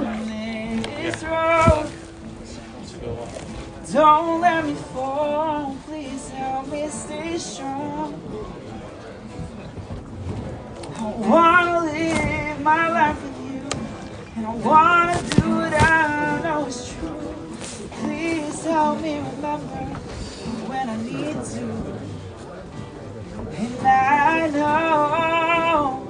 [0.84, 1.92] this road,
[3.92, 5.76] don't let me fall.
[5.88, 8.14] Please help me stay strong.
[10.96, 13.70] I wanna live my life with you,
[14.38, 17.36] and I wanna do what I know is true.
[17.92, 19.84] Please help me remember
[20.70, 22.07] when I need to.
[23.56, 26.08] And I know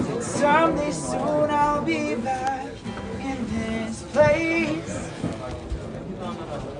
[0.00, 2.72] that someday soon I'll be back
[3.20, 5.10] in this place.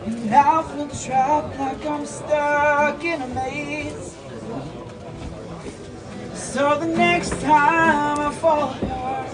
[0.07, 4.17] And I'll feel trapped like I'm stuck in a maze.
[6.35, 9.31] So the next time I fall apart,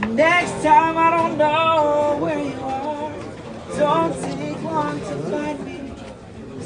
[0.00, 3.12] the next time I don't know where you are,
[3.76, 5.79] don't take long to find me.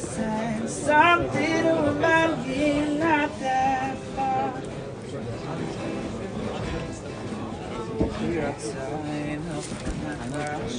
[0.05, 4.63] Send something about me not that far.
[8.29, 9.65] You're outside of
[10.03, 10.77] my rush.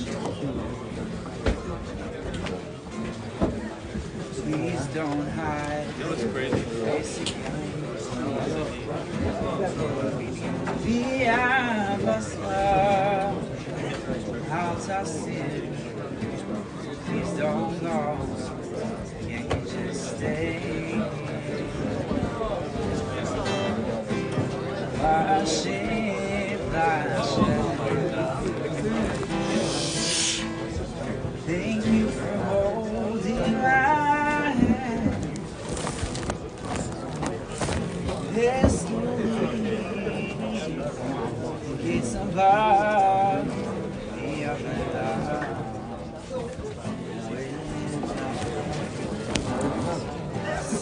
[4.44, 5.88] Please don't hide.
[5.98, 6.64] You know what's crazy?
[10.86, 13.36] Via Basra,
[14.52, 15.76] out of sin.
[17.06, 18.55] Please don't go.
[20.26, 20.58] Stay?
[24.98, 27.66] Hashem, Hashem.
[31.46, 35.38] Thank you for holding my hand.
[38.34, 38.75] There's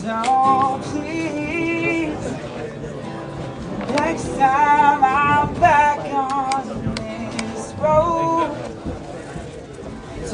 [0.04, 2.20] So please,
[3.96, 8.52] next time I'm back on this road,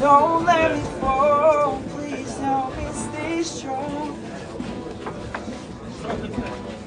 [0.00, 1.80] don't let me fall.
[1.90, 4.18] Please help me stay strong.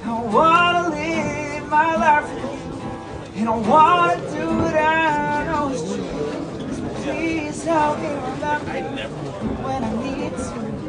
[0.04, 2.44] I wanna live my life with
[3.34, 6.04] you, and I wanna do what I know is true.
[7.02, 9.14] Please help me remember
[9.64, 10.83] when I need to.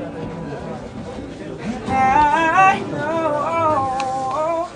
[1.87, 4.69] I know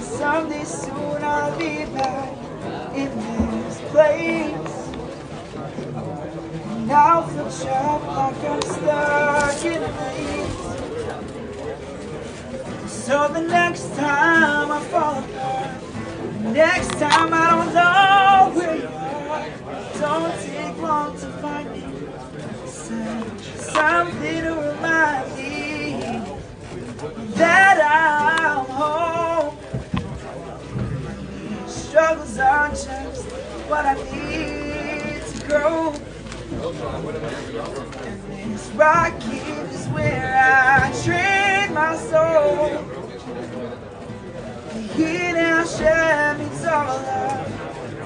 [0.00, 2.32] someday soon I'll be back
[2.94, 4.72] in this place.
[6.70, 9.92] And I'll feel trapped like I'm stuck in a.
[12.88, 15.82] So the next time I fall apart,
[16.54, 19.02] next time I don't know where
[20.02, 21.82] don't take long to find me.
[22.66, 25.31] Something to remind me
[27.42, 29.56] that I'm home.
[31.66, 33.24] Struggles are just
[33.68, 35.92] what I need to grow.
[38.30, 42.68] And this rocket is where I train my soul.
[44.94, 47.48] Here now, share means all love.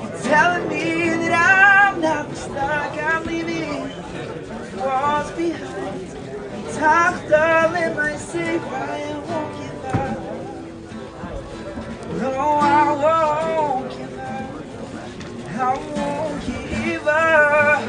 [0.01, 2.93] You're telling me that I'm not stuck.
[3.03, 3.93] I'm leaving
[4.79, 6.15] walls behind.
[8.69, 10.19] I won't give up.
[12.20, 14.51] No, I won't give up.
[15.59, 15.62] I
[15.97, 17.82] won't give up.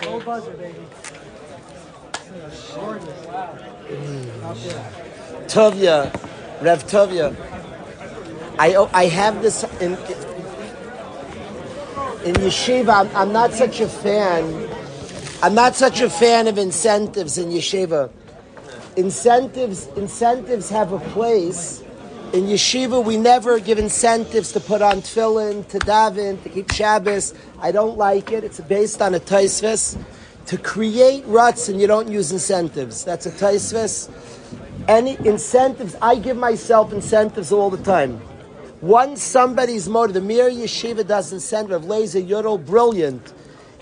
[0.00, 0.86] Slow buzzer, baby.
[2.74, 3.26] Gorgeous.
[3.26, 3.58] Wow.
[4.44, 4.84] Out there.
[5.46, 6.10] Tovia,
[6.60, 7.36] Rev Tovia.
[8.58, 9.92] I oh, I have this in
[12.24, 13.06] in yeshiva.
[13.06, 14.68] I'm, I'm not such a fan.
[15.42, 18.10] I'm not such a fan of incentives in yeshiva.
[18.96, 21.82] Incentives incentives have a place.
[22.32, 27.34] In yeshiva, we never give incentives to put on tefillin, to daven, to keep Shabbos.
[27.60, 28.44] I don't like it.
[28.44, 30.02] It's based on a taisvis.
[30.46, 33.04] To create ruts and you don't use incentives.
[33.04, 34.08] That's a taisvis
[34.88, 35.96] any incentives.
[36.00, 38.20] I give myself incentives all the time.
[38.80, 43.32] Once somebody's motive, the Mir Yeshiva does incentive, laser Yodel, brilliant.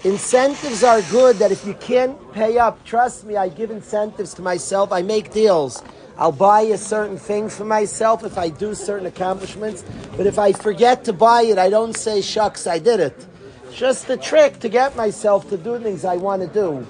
[0.05, 4.43] Incentives are good that if you can't pay up, trust me, I give incentives to
[4.43, 4.93] myself.
[4.93, 5.83] I make deals.
[6.17, 9.85] I'll buy a certain thing for myself if I do certain accomplishments.
[10.17, 13.27] But if I forget to buy it, I don't say, shucks, I did it.
[13.73, 16.87] Just a trick to get myself to do things I want to do.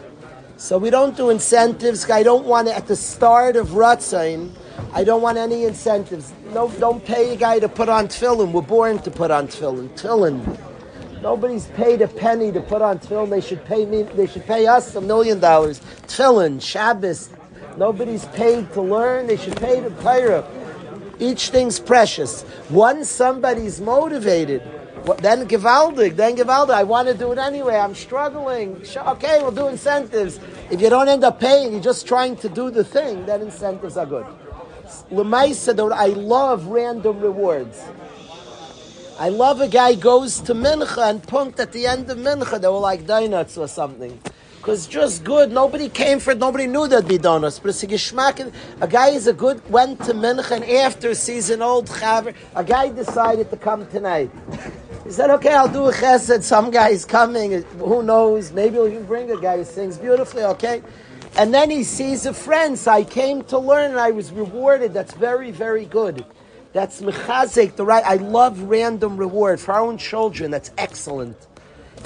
[0.56, 2.08] So we don't do incentives.
[2.08, 4.52] I don't want it at the start of Ratzain.
[4.92, 6.32] I don't want any incentives.
[6.52, 8.52] No, don't pay a guy to put on tefillin.
[8.52, 9.88] We're born to put on tefillin.
[9.98, 10.58] Tefillin.
[11.20, 13.30] Nobody's paid a penny to put on tefillin.
[13.30, 14.02] They should pay me.
[14.02, 15.80] They should pay us a million dollars.
[16.06, 17.30] Tefillin, Shabbos.
[17.76, 19.26] Nobody's paid to learn.
[19.26, 20.48] They should pay to Torah.
[21.18, 22.44] Each thing's precious.
[22.70, 24.62] Once somebody's motivated,
[25.04, 28.82] well, then Givaldig, then Givaldig, I want to do it anyway, I'm struggling.
[28.96, 30.40] Okay, we'll do incentives.
[30.70, 33.98] If you don't end up paying, you're just trying to do the thing, then incentives
[33.98, 34.26] are good.
[35.10, 37.82] Lemaisa, I love random rewards.
[39.18, 42.68] I love a guy goes to Mincha and punked at the end of Mincha, they
[42.68, 44.18] were like donuts or something.
[44.56, 47.58] Because just good, nobody came for it, nobody knew there'd be donuts.
[47.58, 48.50] But it's a geschmack.
[48.80, 52.64] A guy is a good, went to Mincha and after sees an old chaver, a
[52.64, 54.30] guy decided to come tonight.
[55.04, 56.42] He said, okay, I'll do a chesed.
[56.42, 57.62] Some guy is coming.
[57.78, 58.52] Who knows?
[58.52, 60.82] Maybe we can bring a guy who sings beautifully, okay?
[61.36, 62.78] And then he sees a friend.
[62.78, 64.94] So I came to learn and I was rewarded.
[64.94, 66.24] That's very, very good.
[66.72, 68.04] That's mechazik, the right.
[68.04, 70.50] I love random reward for our own children.
[70.50, 71.36] That's excellent.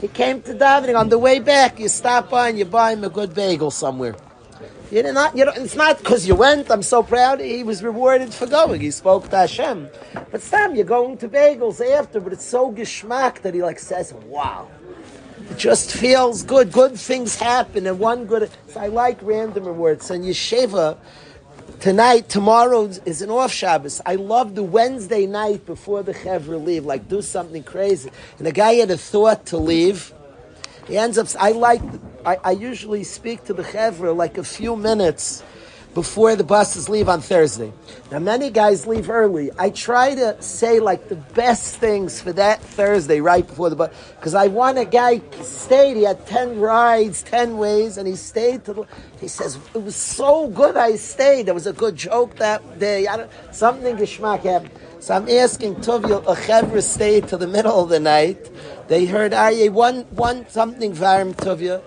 [0.00, 0.98] He came to davening.
[0.98, 4.16] On the way back, you stop by and you buy him a good bagel somewhere.
[4.90, 6.70] You did not, you it's not because you went.
[6.70, 7.40] I'm so proud.
[7.40, 8.80] He was rewarded for going.
[8.80, 9.88] He spoke to Hashem.
[10.30, 14.14] But Sam, you're going to bagels after, but it's so geschmack that he like says,
[14.14, 14.68] "Wow."
[15.50, 16.72] It just feels good.
[16.72, 18.50] Good things happen, and one good.
[18.68, 20.10] So I like random rewards.
[20.10, 20.96] And Yeshiva
[21.80, 24.00] tonight, tomorrow is an off Shabbos.
[24.06, 26.86] I love the Wednesday night before the Chevra leave.
[26.86, 28.10] Like do something crazy.
[28.38, 30.14] And the guy had a thought to leave.
[30.88, 31.28] He ends up.
[31.38, 31.82] I like.
[32.26, 35.44] I, I usually speak to the chevra like a few minutes
[35.94, 37.72] before the buses leave on Thursday.
[38.10, 39.50] Now, many guys leave early.
[39.58, 43.94] I try to say like the best things for that Thursday right before the bus
[44.16, 45.96] because I want a guy stayed.
[45.96, 48.72] He had ten rides, ten ways, and he stayed to.
[48.72, 48.84] The,
[49.20, 50.76] he says it was so good.
[50.76, 51.46] I stayed.
[51.46, 53.06] There was a good joke that day.
[53.06, 54.70] I don't, something geschmack happened.
[55.08, 58.50] So I'm asking Tovia, a chevra stayed to the middle of the night.
[58.88, 61.80] They heard Aryeh one one something varm Tovia.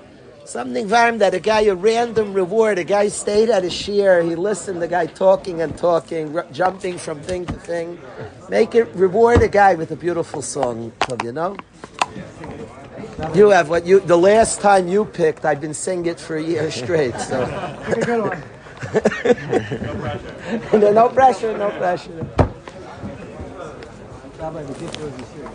[0.44, 4.34] Something varm that a guy, a random reward, a guy stayed at a shear, he
[4.34, 8.00] listened, the guy talking and talking, r- jumping from thing to thing.
[8.50, 10.92] Make it, reward a guy with a beautiful song,
[11.24, 11.58] you know?
[13.36, 16.42] You have what you, the last time you picked, I've been singing it for a
[16.42, 17.46] year straight, so.
[17.86, 18.44] Pick a good one.
[20.82, 22.51] no, no pressure, no pressure.
[24.42, 25.48] Rabbi, the gift was this year.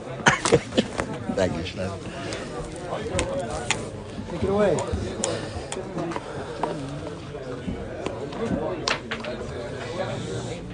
[1.35, 1.99] Thank you, Shlomo.
[4.31, 4.77] Take it away.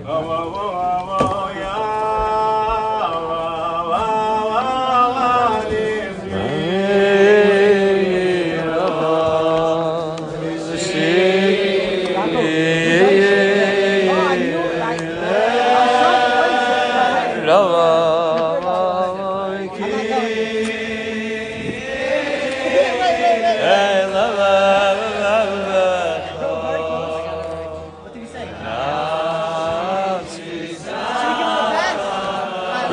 [0.05, 2.22] Oh, oh, oh, oh, yeah.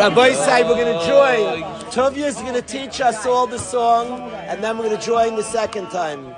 [0.09, 1.63] Uh, Rabbi side, we're going to join.
[1.91, 5.35] Tovia is going to teach us all the song, and then we're going to join
[5.35, 6.35] the second time.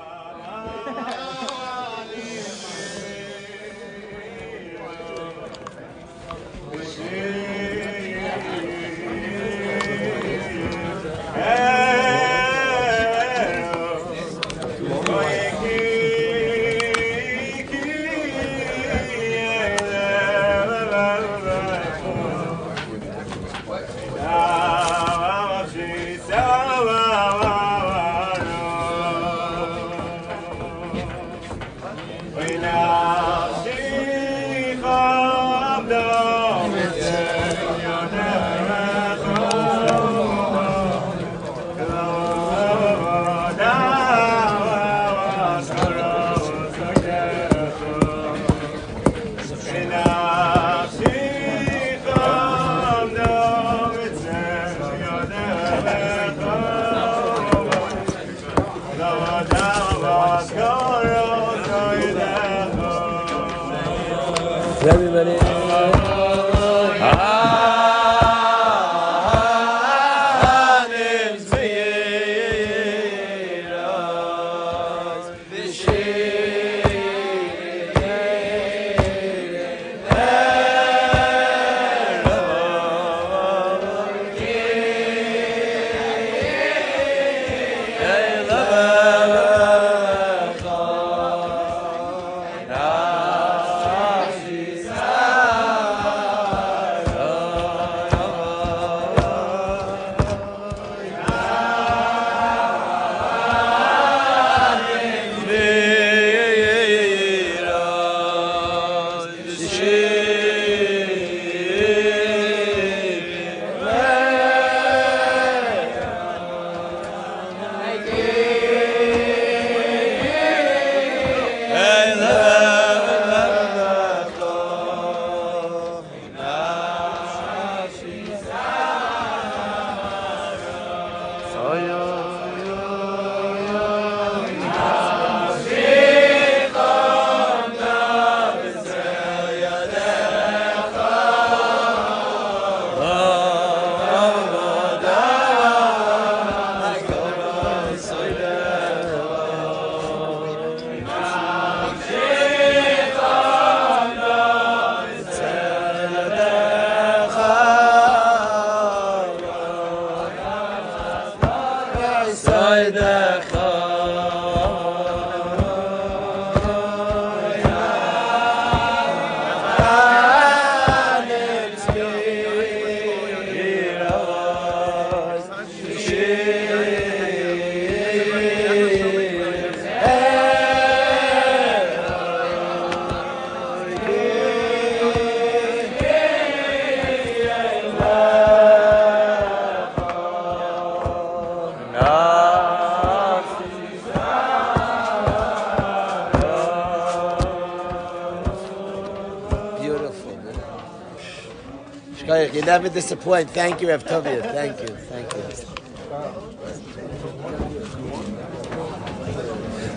[202.61, 203.49] You never disappoint.
[203.49, 204.43] Thank you, Rav Tovia.
[204.53, 204.95] Thank you.
[205.09, 205.41] Thank you.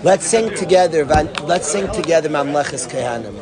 [0.03, 1.05] Let's sing together.
[1.05, 3.35] Let's sing together Mamlechas Kehanim.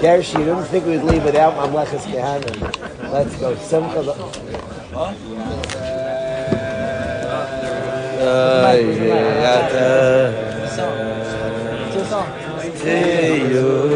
[0.00, 3.12] Gersh, you didn't think we'd leave without Mamlechas Kehanim.
[3.12, 3.54] Let's go.
[3.56, 4.00] Simcha.
[12.62, 13.89] It's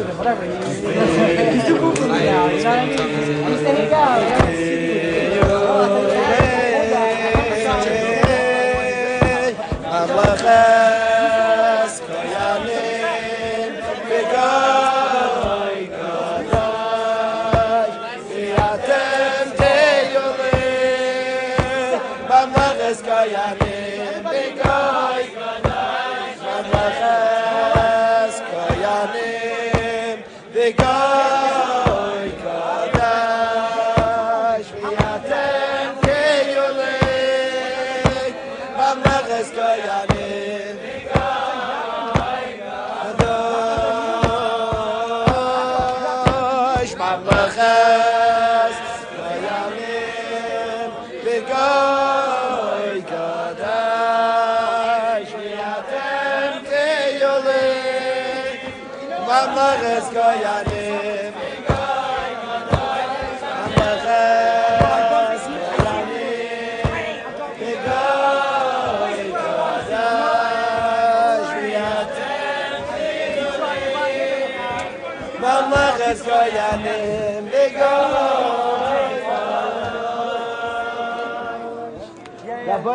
[0.00, 0.12] a
[3.90, 4.43] song.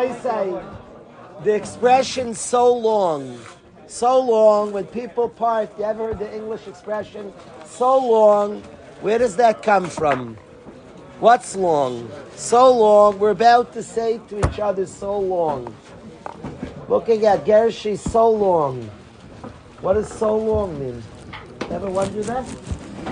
[0.00, 0.62] Rabbi say,
[1.44, 3.38] the expression so long,
[3.86, 7.34] so long, when people part, you ever heard the English expression,
[7.66, 8.62] so long,
[9.02, 10.38] where does that come from?
[11.18, 12.10] What's long?
[12.34, 15.74] So long, we're about to say to each other, so long.
[16.88, 18.82] Looking at Gershi, so long.
[19.82, 21.02] What does so long mean?
[21.70, 22.46] Ever wonder that?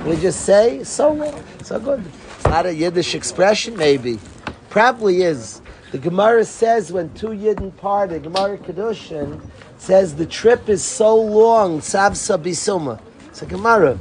[0.06, 2.02] We just say, so long, so good.
[2.36, 4.18] It's not a Yiddish expression, maybe.
[4.70, 5.60] Probably is.
[5.90, 9.40] The Gemara says when two Yidden part, the Gemara Kiddushin
[9.78, 13.00] says the trip is so long, Savsa Bisuma.
[13.40, 13.96] A Gemara.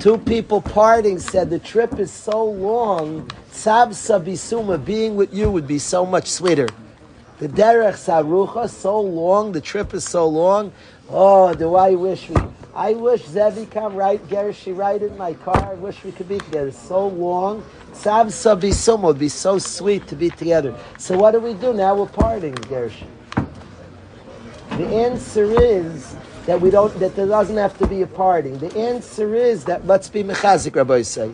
[0.00, 5.68] Two people parting said the trip is so long, Savsa Bisuma, being with you would
[5.68, 6.68] be so much sweeter.
[7.38, 10.72] The Derech Sarucha, so long, the trip is so long.
[11.08, 12.36] Oh, do I wish we,
[12.74, 15.70] I wish Zevi come right, Gershi right in my car.
[15.70, 16.72] I wish we could be together.
[16.72, 17.62] So long.
[17.98, 20.72] Sav Sabisum would be so sweet to be together.
[20.98, 21.96] So what do we do now?
[21.96, 23.08] We're parting, Gershi.
[24.70, 26.14] The answer is
[26.46, 28.58] that we don't, that there doesn't have to be a parting.
[28.58, 31.32] The answer is that let's be mechazik, Rabbi say.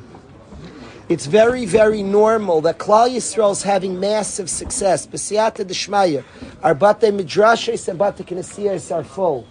[1.11, 5.07] It's very, very normal that Klal Yisrael is having massive success.
[5.07, 6.25] B'siyata d'shmaya,
[6.63, 9.47] our bate midrashes and bate knesiyas are full.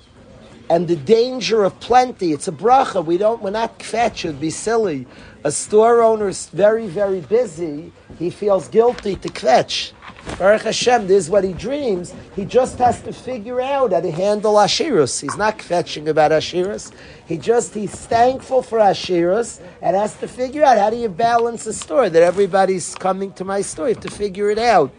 [0.69, 3.03] And the danger of plenty, it's a bracha.
[3.03, 5.05] We don't, we're not kvetch, it'd be silly.
[5.43, 7.91] A store owner is very, very busy.
[8.17, 9.91] He feels guilty to kvetch.
[10.37, 12.13] Baruch Hashem, this is what he dreams.
[12.33, 15.19] He just has to figure out how to handle Ashirus.
[15.19, 16.93] He's not kvetching about Ashirus.
[17.27, 21.67] He just, he's thankful for Ashirus and has to figure out how do you balance
[21.67, 23.89] a store that everybody's coming to my store.
[23.89, 24.93] You have to figure it out.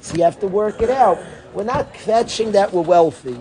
[0.00, 1.18] So you have to work it out.
[1.54, 3.36] We're not kvetching that we're wealthy.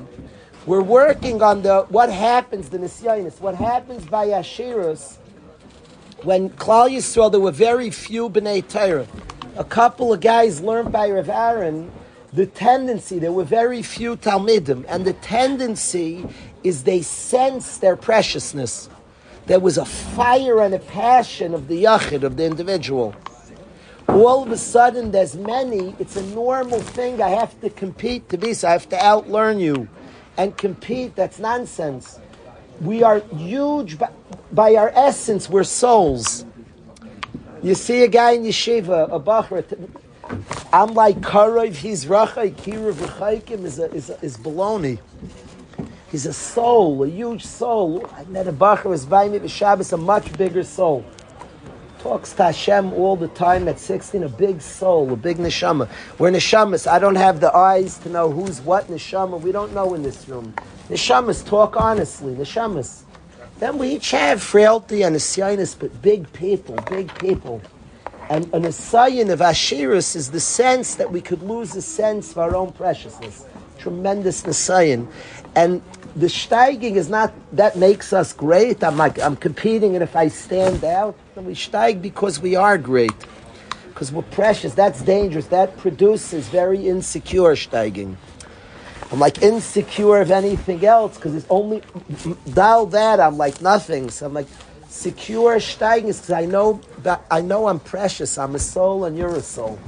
[0.67, 5.15] We're working on the what happens, the Nisyanis, what happens by Ashirus
[6.23, 9.07] when Klal Yisrael, there were very few B'nai Torah.
[9.55, 11.89] A couple of guys learned by Rav Aaron
[12.33, 16.27] the tendency, there were very few Talmidim, and the tendency
[16.65, 18.89] is they sense their preciousness.
[19.45, 23.15] There was a fire and a passion of the Yachid, of the individual.
[24.09, 28.37] All of a sudden, there's many, it's a normal thing, I have to compete to
[28.37, 29.87] be, so I have to outlearn you
[30.37, 32.19] and compete, that's nonsense.
[32.79, 34.09] We are huge by,
[34.51, 36.45] by our essence, we're souls.
[37.63, 39.65] You see a guy in yeshiva, a bachar,
[40.71, 44.99] I'm like Karov, he's Rachai, Kiruv, Rachaikim is, is, is baloney.
[46.11, 48.09] He's a soul, a huge soul.
[48.15, 51.03] I met a bachar was by me Shabbos, a much bigger soul.
[52.07, 55.89] Talks to Hashem all the time at 16, a big soul, a big neshama.
[56.17, 56.89] We're neshamas.
[56.89, 59.41] I don't have the eyes to know who's what neshama.
[59.41, 60.53] We don't know in this room.
[60.87, 63.01] Neshamas talk honestly, neshamas.
[63.59, 67.61] Then we each have frailty and nisyanis, but big people, big people.
[68.29, 72.37] And an asayan of Ashirus is the sense that we could lose a sense of
[72.37, 73.43] our own preciousness.
[73.79, 75.07] Tremendous nasayan.
[75.57, 75.81] And
[76.17, 78.83] the steiging is not, that makes us great.
[78.83, 82.77] I'm like, I'm competing and if I stand out, then we steig because we are
[82.77, 83.13] great.
[83.89, 84.73] Because we're precious.
[84.73, 85.45] That's dangerous.
[85.47, 88.15] That produces very insecure steiging.
[89.11, 91.81] I'm like insecure of anything else because it's only
[92.51, 94.09] dial that I'm like nothing.
[94.09, 94.47] So I'm like
[94.89, 98.37] secure steigen is because I know that I know I'm precious.
[98.37, 99.79] I'm a soul and you're a soul.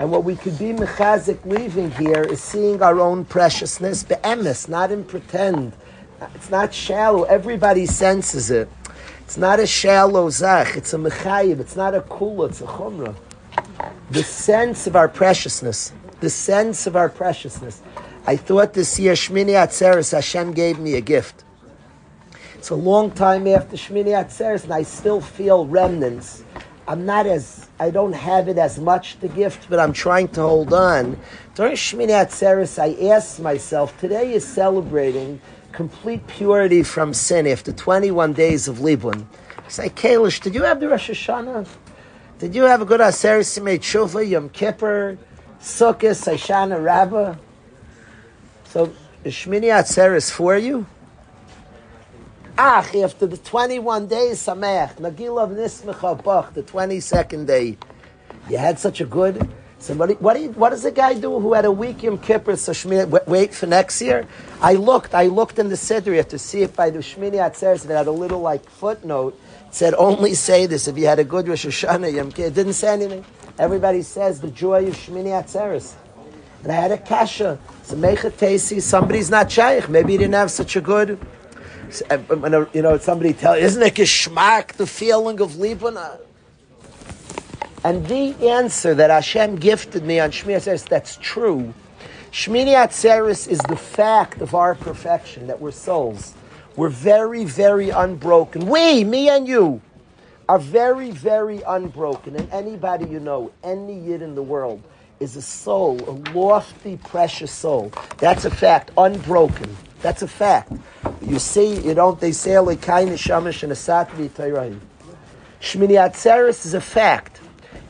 [0.00, 4.90] And what we could be mechazik leaving here is seeing our own preciousness, be'emes, not
[4.90, 5.72] in pretend.
[6.34, 7.24] It's not shallow.
[7.24, 8.68] Everybody senses it.
[9.20, 10.76] It's not a shallow zach.
[10.76, 11.60] It's a mechayiv.
[11.60, 12.50] It's not a kula.
[12.50, 13.14] It's a chumrah.
[14.10, 15.92] The sense of our preciousness.
[16.20, 17.82] The sense of our preciousness.
[18.26, 21.44] I thought this year Shmini Atzeres Hashem gave me a gift.
[22.54, 26.42] It's a long time after Shmini Atzeres, and I still feel remnants.
[26.86, 30.42] I'm not as I don't have it as much the gift, but I'm trying to
[30.42, 31.18] hold on.
[31.54, 35.40] During Shmini Atzeres, I asked myself, today is celebrating
[35.72, 39.24] complete purity from sin after 21 days of Liblin.
[39.64, 41.66] I say, Kalish, did you have the Rosh Hashanah?
[42.38, 45.16] Did you have a good Aseres Yimei Tshuva, Yom Kippur,
[45.60, 47.36] Sukkot, Hoshana Rabbah?
[48.64, 48.92] So
[49.22, 50.86] the Shmini Atzeres for you?
[52.56, 57.76] Ach, after the 21 days, Sameach, Nagilav Nismecha Bach, the 22nd day,
[58.48, 59.48] you had such a good,
[59.80, 62.56] So what, do- you- what does a guy do who had a week Yom Kippur,
[62.56, 64.26] so Shmini, wait, for next year?
[64.62, 67.90] I looked, I looked in the Siddur to see if by the Shmini Atzeres, it
[67.90, 71.48] had a little like footnote, it said only say this if you had a good
[71.48, 72.46] Rosh Hashanah Yom Kippur.
[72.48, 73.24] It didn't say anything.
[73.58, 75.92] Everybody says the joy of Shmini Atzeres.
[76.62, 77.58] And I had a kasha.
[77.82, 79.90] So Mecha Tesi, somebody's not shaykh.
[79.90, 81.18] Maybe he didn't have such a good,
[82.10, 86.18] Uh, when a- you know, somebody tell isn't it geschmack, the feeling of Libana?
[87.84, 91.74] And the answer that Hashem gifted me on Shmini Atzeres, that's true.
[92.32, 96.34] Shmini Atzeres is the fact of our perfection, that we're souls.
[96.76, 98.66] We're very, very unbroken.
[98.66, 99.82] We, me and you,
[100.48, 102.36] are very, very unbroken.
[102.36, 104.82] And anybody you know, any yid in the world,
[105.20, 107.92] is a soul, a lofty, precious soul.
[108.18, 109.76] That's a fact, unbroken.
[110.04, 110.70] That's a fact.
[111.22, 114.78] You see, you don't, they say, like kind shamish and a satvi tayrayim.
[115.62, 117.40] Shmini Atzeres is a fact.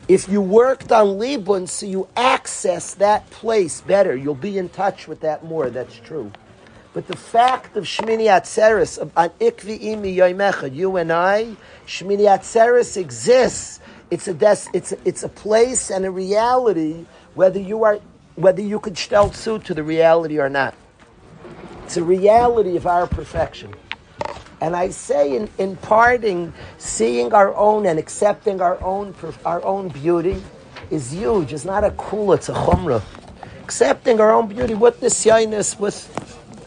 [0.07, 5.09] If you worked on Libun, so you access that place better, you'll be in touch
[5.09, 5.69] with that more.
[5.69, 6.31] That's true.
[6.93, 12.29] But the fact of Shmini Atzeres, of an Ikvi Imi Yoimecha, you and I, Shmini
[12.29, 13.81] Atzeres exists.
[14.09, 17.99] It's a, des- it's, a, it's a place and a reality, whether you are,
[18.35, 20.75] whether you could suit to the reality or not.
[21.85, 23.71] It's a reality of our perfection.
[24.59, 29.13] And I say in, in parting, seeing our own and accepting our own
[29.45, 30.41] our own beauty
[30.89, 31.53] is huge.
[31.53, 33.03] It's not a cool, it's a chumrah.
[33.61, 36.09] Accepting our own beauty with nisyainis, with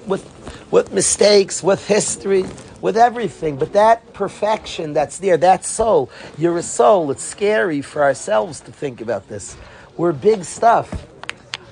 [0.06, 0.22] with
[0.70, 2.44] with mistakes, with history,
[2.80, 3.56] with everything.
[3.56, 7.10] But that perfection that's there, that soul, you're a soul.
[7.10, 9.56] It's scary for ourselves to think about this.
[9.96, 10.88] We're big stuff.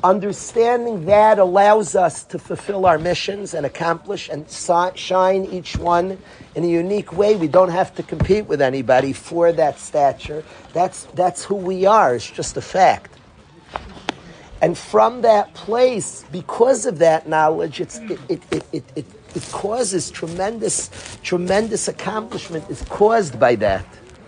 [0.05, 4.49] Understanding that allows us to fulfill our missions and accomplish and
[4.95, 6.19] shine each one
[6.55, 7.35] in a unique way.
[7.35, 10.45] We don't have to compete with anybody for that stature.
[10.73, 12.15] That's, that's who we are.
[12.15, 13.17] It's just a fact.
[14.61, 20.11] And from that place, because of that knowledge, it, it, it, it, it, it causes
[20.11, 23.87] tremendous, tremendous accomplishment is caused by that.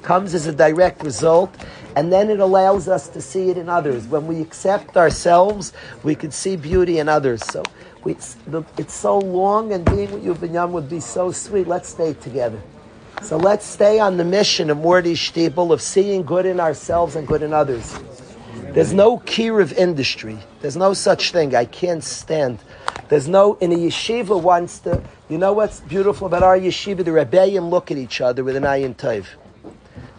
[0.09, 1.55] Comes as a direct result,
[1.95, 4.07] and then it allows us to see it in others.
[4.07, 7.45] When we accept ourselves, we can see beauty in others.
[7.45, 7.63] So
[8.05, 11.69] we, it's, the, so long, and being with you, Binyam, would be so sweet.
[11.69, 12.59] Let's stay together.
[13.21, 17.29] So let's stay on the mission of Morty Stiebel of seeing good in ourselves and
[17.29, 17.95] good in others.
[18.71, 20.39] There's no key of industry.
[20.63, 21.55] There's no such thing.
[21.55, 22.61] I can't stand.
[23.11, 25.03] There's no in a yeshiva wants to.
[25.29, 27.05] You know what's beautiful about our yeshiva?
[27.05, 29.27] The rebellion look at each other with an ayin tov.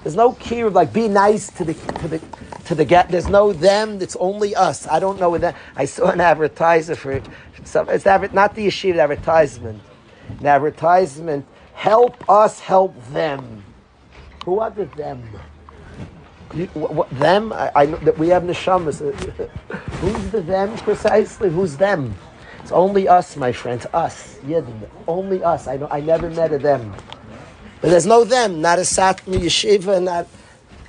[0.03, 2.21] There's no key of like be nice to the to the
[2.65, 3.09] to the get.
[3.09, 4.01] There's no them.
[4.01, 4.87] It's only us.
[4.87, 5.55] I don't know that.
[5.75, 7.21] I saw an advertiser for
[7.65, 7.89] some.
[7.89, 9.81] It's not the yeshiva advertisement.
[10.39, 11.45] An advertisement.
[11.73, 13.63] Help us help them.
[14.45, 15.23] Who are the them?
[16.53, 17.53] You, what, what, them?
[17.53, 18.99] I, I know that we have neshamas.
[20.01, 21.49] Who's the them precisely?
[21.49, 22.15] Who's them?
[22.61, 23.85] It's only us, my friends.
[23.93, 24.89] Us, Yidden.
[25.07, 25.67] Only us.
[25.67, 25.87] I know.
[25.91, 26.95] I never met a them.
[27.81, 28.61] But there's no them.
[28.61, 30.01] Not a Satmar Yeshiva.
[30.03, 30.27] Not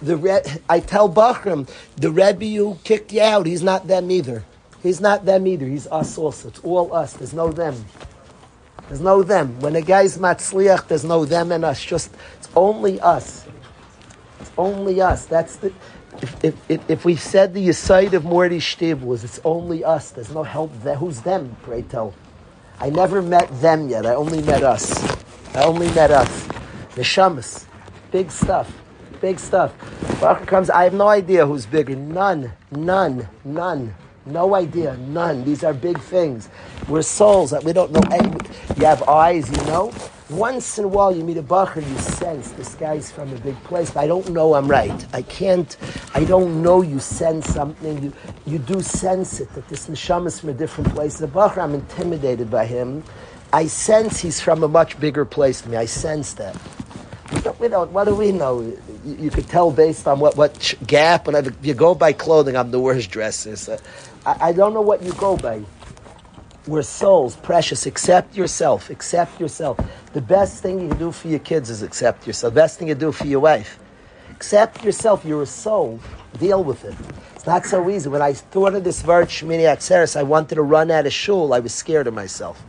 [0.03, 0.17] the.
[0.17, 3.47] Re, I tell bachurim, the Rebbe who kicked you out.
[3.47, 4.45] He's not them either.
[4.83, 5.67] He's not them either.
[5.67, 6.49] He's us also.
[6.49, 7.13] It's all us.
[7.13, 7.85] There's no them.
[8.89, 9.61] There's no them.
[9.61, 11.85] When a guy's matzliach, there's no them and us.
[11.85, 13.47] Just it's only us.
[14.41, 15.27] It's only us.
[15.27, 15.73] That's the.
[16.23, 20.11] If, if, if, if we said the aside of Morty Shtib was it's only us,
[20.11, 20.97] there's no help there.
[20.97, 22.15] Who's them, pray tell?
[22.81, 24.05] I never met them yet.
[24.05, 25.03] I only met us.
[25.55, 26.50] I only met us.
[27.01, 27.65] Neshamas.
[28.11, 28.71] Big stuff.
[29.23, 29.73] Big stuff.
[30.21, 31.97] Baruch comes, I have no idea who's bigger.
[31.97, 32.53] None.
[32.71, 33.27] None.
[33.43, 33.95] None.
[34.27, 34.99] No idea.
[34.99, 35.43] None.
[35.45, 36.51] These are big things.
[36.89, 38.03] We're souls that we don't know.
[38.77, 39.95] You have eyes, you know.
[40.29, 43.57] Once in a while you meet a bacher, you sense this guy's from a big
[43.65, 45.07] place, but I don't know I'm right.
[45.15, 45.77] I can't,
[46.15, 48.03] I don't know you sense something.
[48.03, 48.13] You,
[48.47, 51.19] you do sense it, that this neshama is from a different place.
[51.19, 53.03] The bacher, I'm intimidated by him.
[53.53, 55.79] I sense he's from a much bigger place than me.
[55.79, 56.57] I sense that.
[57.31, 58.61] What do we know?
[58.61, 62.71] You, you could tell based on what, what gap, and you go by clothing, I'm
[62.71, 63.57] the worst dresser.
[63.57, 63.79] So
[64.27, 65.63] I, I don't know what you go by.
[66.67, 67.87] We're souls, precious.
[67.87, 68.91] Accept yourself.
[68.91, 69.79] Accept yourself.
[70.13, 72.53] The best thing you can do for your kids is accept yourself.
[72.53, 73.79] The best thing you do for your wife.
[74.31, 75.25] Accept yourself.
[75.25, 76.01] You're a soul.
[76.39, 76.95] Deal with it.
[77.35, 78.09] It's not so easy.
[78.09, 81.55] When I thought of this word, Shmini Atzeres, I wanted to run out of shul.
[81.55, 82.63] I was scared of myself.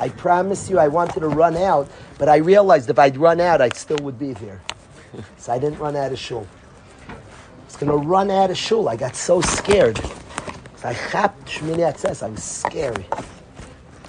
[0.00, 3.62] I promise you, I wanted to run out, but I realized if I'd run out,
[3.62, 4.62] I still would be there.
[5.38, 6.46] so I didn't run out of shul.
[7.08, 8.88] I was going to run out of shul.
[8.88, 9.98] I got so scared.
[10.76, 12.22] So I chapped Shmini Atzeres.
[12.22, 13.06] I was scary.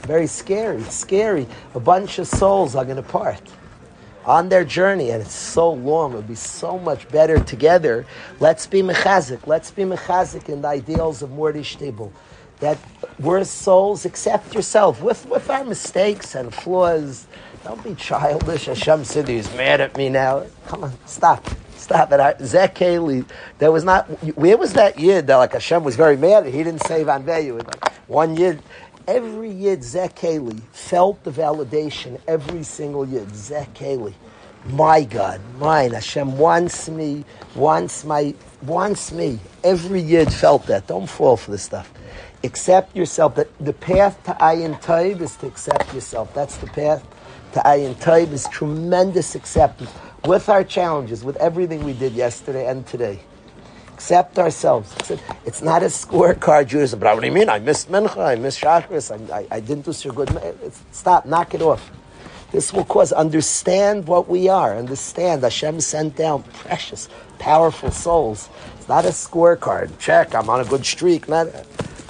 [0.04, 0.82] Very scary.
[0.82, 1.48] It's scary.
[1.76, 3.42] A bunch of souls are going to part.
[4.26, 6.14] on their journey, and it's so long.
[6.14, 8.06] It would be so much better together.
[8.40, 9.48] Let's be mechazik.
[9.48, 12.12] Let's be mechazik in the ideals of Mordi Shtibel.
[12.60, 12.78] That
[13.20, 17.28] we're souls, accept yourself with, with our mistakes and flaws.
[17.64, 18.66] Don't be childish.
[18.66, 20.46] Hashem said he's mad at me now.
[20.68, 21.48] Come on, stop.
[21.76, 22.20] Stop it.
[22.20, 23.26] Zeh Keli,
[23.60, 24.06] there was not,
[24.36, 26.54] where was that yid that like Hashem was very mad at?
[26.54, 27.58] He didn't save on Veyu.
[27.58, 28.62] Like one yid,
[29.08, 34.14] every yid, Zeh Keli, felt the validation, every single yid, Zeh Keli.
[34.66, 37.24] My God, mine, Hashem wants me,
[37.56, 39.40] wants my, wants me.
[39.64, 40.88] Every yid felt that.
[40.88, 41.90] Don't fall for this stuff.
[42.44, 43.36] Accept yourself.
[43.36, 46.34] That the path to Ayin Taib is to accept yourself.
[46.34, 47.04] That's the path
[47.54, 49.92] to Ayin Taib is tremendous acceptance
[50.26, 53.20] with our challenges, with everything we did yesterday and today.
[53.94, 54.94] Accept ourselves.
[55.46, 57.00] It's not a scorecard, Judaism.
[57.00, 57.50] But what do you mean?
[57.50, 60.30] I missed Mincha, I missed Shachris, I, I, I didn't do so good.
[60.92, 61.90] Stop, knock it off.
[62.52, 64.78] This will cause understand what we are.
[64.78, 67.10] Understand Hashem sent down precious,
[67.40, 68.50] powerful souls.
[68.78, 69.98] It's not a scorecard.
[70.00, 71.28] Check, I'm on a good streak.
[71.28, 71.48] Not,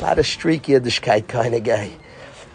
[0.01, 1.91] not a streak Yiddishkeit kind of guy.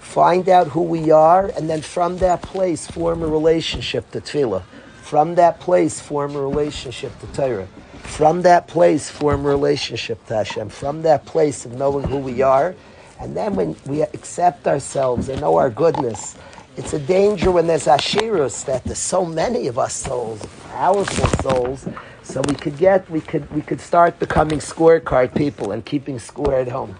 [0.01, 4.62] Find out who we are, and then from that place form a relationship to Tefillah.
[5.01, 7.66] From that place form a relationship to Torah.
[8.02, 10.70] From that place form a relationship to Hashem.
[10.70, 12.74] From that place of knowing who we are,
[13.20, 16.36] and then when we accept ourselves and know our goodness,
[16.77, 20.40] it's a danger when there's ashirus that there's so many of us souls,
[20.70, 21.86] powerful souls.
[22.23, 26.55] So we could get, we could, we could start becoming scorecard people and keeping score
[26.55, 26.97] at home.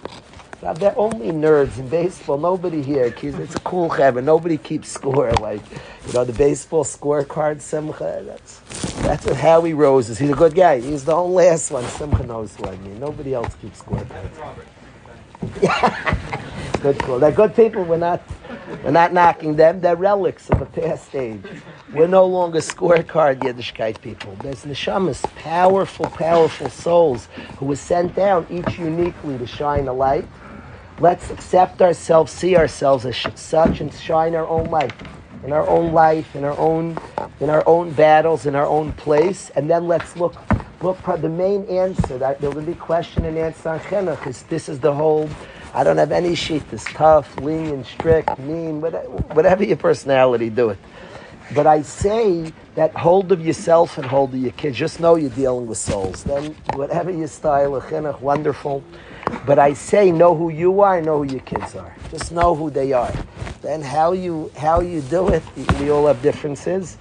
[0.63, 2.39] They're only nerds in baseball.
[2.39, 4.23] Nobody here keeps, it's a cool chabur.
[4.23, 5.61] Nobody keeps score like,
[6.07, 8.23] you know, the baseball scorecard, Simcha.
[8.25, 8.61] That's,
[9.01, 10.21] that's what Howie Rose is.
[10.21, 10.79] He's a good guy.
[10.79, 11.85] He's the only last one.
[11.87, 13.01] Simcha knows who I mean.
[13.01, 14.63] Nobody else keeps scorecards.
[16.81, 17.19] good cool.
[17.19, 17.83] They're good people.
[17.83, 18.23] We're not,
[18.85, 19.81] we're not knocking them.
[19.81, 21.43] They're relics of a past age.
[21.93, 24.37] We're no longer scorecard Yiddishkeit people.
[24.41, 27.27] There's neshamas, powerful, powerful souls
[27.59, 30.29] who were sent down each uniquely to shine a light
[31.03, 34.93] Let's accept ourselves, see ourselves as such, and shine our own light
[35.45, 36.97] in our own life, in our own,
[37.41, 40.37] in our own battles, in our own place, and then let's look.
[40.81, 44.69] Look, the main answer that there will be question and answer on chinuch because this
[44.69, 45.29] is the whole.
[45.75, 46.69] I don't have any sheet.
[46.71, 50.79] This tough, lenient, strict, mean, whatever your personality, do it.
[51.53, 54.77] But I say that hold of yourself and hold of your kids.
[54.77, 56.25] Just know you're dealing with souls.
[56.25, 58.85] Then whatever your style of chinuch, wonderful.
[59.47, 61.97] But I say, know who you are, know who your kids are.
[62.11, 63.13] Just know who they are.
[63.61, 65.43] Then how you how you do it,
[65.81, 66.99] we all have differences.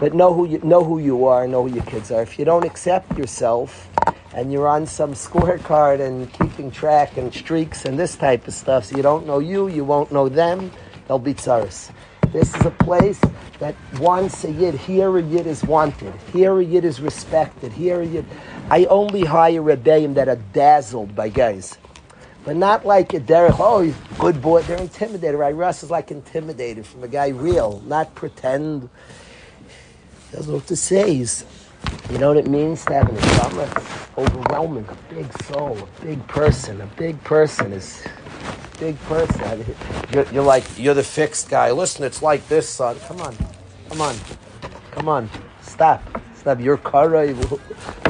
[0.00, 2.22] But know who you know who you are, know who your kids are.
[2.22, 3.88] If you don't accept yourself,
[4.34, 8.86] and you're on some scorecard and keeping track and streaks and this type of stuff,
[8.86, 10.70] so you don't know you, you won't know them,
[11.06, 11.90] they'll be tzaris.
[12.32, 13.20] This is a place
[13.58, 14.74] that wants a yid.
[14.74, 16.14] Here a yid is wanted.
[16.32, 17.72] Here a yid is respected.
[17.72, 18.24] Here a yid.
[18.70, 21.76] I only hire rebellion that are dazzled by guys.
[22.44, 24.62] But not like a Derek, oh, good boy.
[24.62, 25.54] They're intimidated, right?
[25.54, 28.88] Russ is like intimidated from a guy real, not pretend.
[30.30, 31.14] He doesn't know what to say.
[31.14, 31.44] He's,
[32.10, 33.16] you know what it means to have an?
[34.18, 36.80] Overwhelming, a big soul, a big person.
[36.80, 38.04] A big person is
[38.82, 39.64] big person.
[40.12, 41.70] You're, you're, like, you're the fixed guy.
[41.70, 42.98] Listen, it's like this, son.
[43.06, 43.36] Come on.
[43.88, 44.16] Come on.
[44.90, 45.30] Come on.
[45.60, 46.02] Stop.
[46.34, 46.58] Stop.
[46.58, 47.36] You're Karev.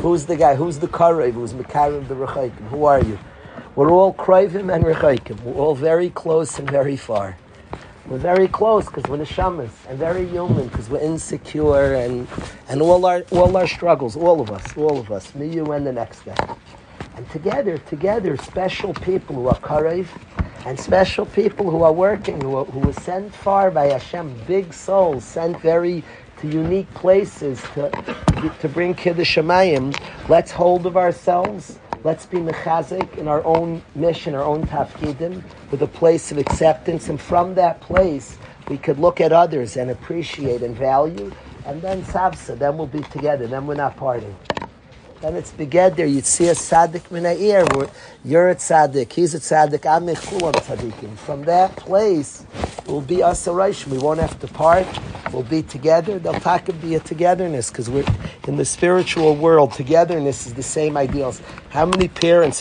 [0.00, 0.54] Who's the guy?
[0.54, 1.32] Who's the Karev?
[1.32, 2.68] Who's Mekarev the Rechaikim?
[2.70, 3.18] Who are you?
[3.76, 5.42] We're all Kravim and Rechaikim.
[5.42, 7.36] We're all very close and very far.
[8.06, 12.26] We're very close because we're neshamas, and very human because we're insecure and
[12.68, 15.86] and all our all our struggles, all of us, all of us, me, you, and
[15.86, 16.56] the next guy.
[17.30, 20.06] Together, together, special people who are karev,
[20.66, 25.24] and special people who are working, who who were sent far by Hashem, big souls,
[25.24, 26.02] sent very
[26.42, 27.90] to unique places to,
[28.60, 29.96] to bring Kiddush Shemayim.
[30.28, 31.78] Let's hold of ourselves.
[32.04, 37.08] Let's be mechazik in our own mission, our own tafkidim, with a place of acceptance.
[37.08, 38.36] And from that place,
[38.68, 41.32] we could look at others and appreciate and value.
[41.64, 43.46] And then savsa, then we'll be together.
[43.46, 44.34] Then we're not parting.
[45.22, 46.04] Then it's together.
[46.04, 47.88] You'd see a tzaddik where
[48.24, 51.16] you're a tzaddik, he's a tzaddik, I'm a kulam tzaddikim.
[51.16, 52.44] From that place,
[52.88, 54.84] we'll be us We won't have to part.
[55.32, 56.18] We'll be together.
[56.18, 58.04] They'll talk be a togetherness because we're
[58.48, 59.72] in the spiritual world.
[59.72, 61.40] Togetherness is the same ideals.
[61.70, 62.60] How many parents